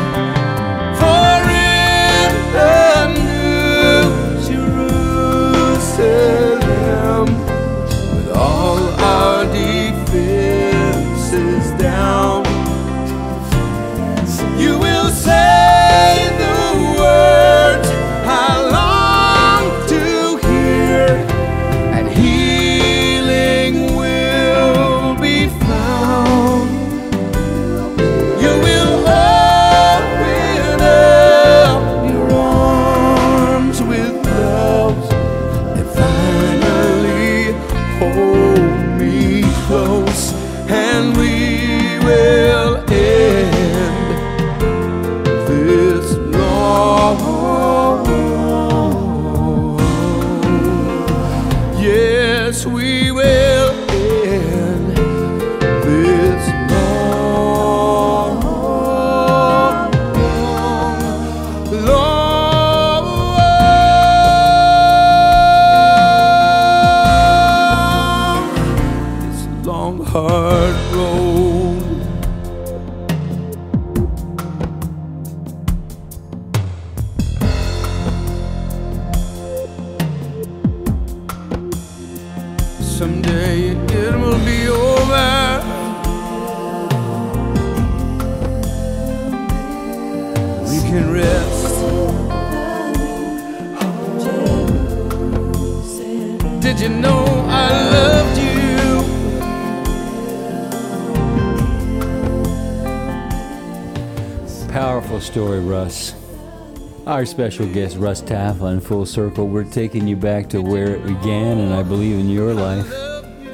Our 107.16 107.26
special 107.26 107.66
guest, 107.68 107.95
Russ 107.95 108.22
Tafflin, 108.22 108.84
Full 108.84 109.05
Circle, 109.05 109.47
we're 109.47 109.63
taking 109.63 110.05
you 110.05 110.18
back 110.18 110.49
to 110.49 110.61
where 110.61 110.97
it 110.97 111.03
began, 111.05 111.59
and 111.59 111.74
I 111.74 111.82
believe 111.82 112.20
in 112.20 112.30
your 112.30 112.53
life. 112.53 112.86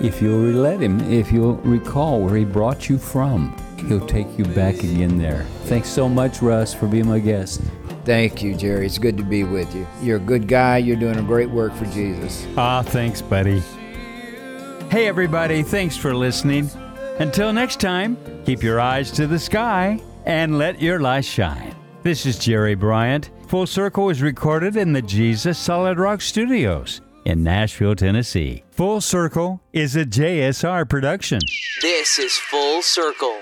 If 0.04 0.20
you'll 0.20 0.54
let 0.54 0.80
him, 0.80 1.00
if 1.02 1.32
you'll 1.32 1.58
recall 1.58 2.22
where 2.22 2.36
he 2.38 2.44
brought 2.44 2.90
you 2.90 2.98
from, 2.98 3.56
he'll 3.88 4.08
take 4.08 4.26
you 4.36 4.46
back 4.46 4.80
again 4.80 5.20
there. 5.20 5.44
Thanks 5.66 5.90
so 5.90 6.10
much, 6.10 6.42
Russ, 6.42 6.74
for 6.74 6.88
being 6.88 7.06
my 7.06 7.20
guest. 7.20 7.62
Thank 8.04 8.42
you, 8.42 8.56
Jerry. 8.56 8.88
It's 8.88 8.98
good 8.98 9.16
to 9.18 9.24
be 9.24 9.44
with 9.44 9.76
you. 9.76 9.86
You're 10.02 10.18
a 10.18 10.20
good 10.20 10.48
guy. 10.48 10.78
You're 10.78 10.96
doing 10.96 11.20
a 11.20 11.22
great 11.22 11.52
work 11.52 11.76
for 11.76 11.86
Jesus. 11.86 12.48
Ah, 12.58 12.82
thanks, 12.82 13.22
buddy. 13.22 13.60
Hey, 14.90 15.08
everybody, 15.08 15.62
thanks 15.62 15.96
for 15.96 16.16
listening. 16.16 16.68
Until 17.20 17.54
next 17.54 17.80
time, 17.80 18.18
keep 18.44 18.64
your 18.64 18.80
eyes 18.80 19.12
to 19.12 19.28
the 19.28 19.38
sky 19.38 20.02
and 20.26 20.58
let 20.58 20.82
your 20.82 21.00
light 21.00 21.26
shine. 21.26 21.76
This 22.02 22.26
is 22.26 22.40
Jerry 22.40 22.74
Bryant. 22.74 23.30
Full 23.52 23.68
Circle 23.68 24.10
is 24.10 24.22
recorded 24.22 24.78
in 24.78 24.94
the 24.94 25.02
Jesus 25.02 25.58
Solid 25.58 26.00
Rock 26.00 26.22
Studios 26.22 27.02
in 27.26 27.44
Nashville, 27.44 27.96
Tennessee. 27.96 28.64
Full 28.72 29.02
Circle 29.02 29.60
is 29.74 29.98
a 29.98 30.06
JSR 30.06 30.88
production. 30.88 31.42
This 31.82 32.18
is 32.18 32.38
Full 32.38 32.82
Circle. 32.82 33.42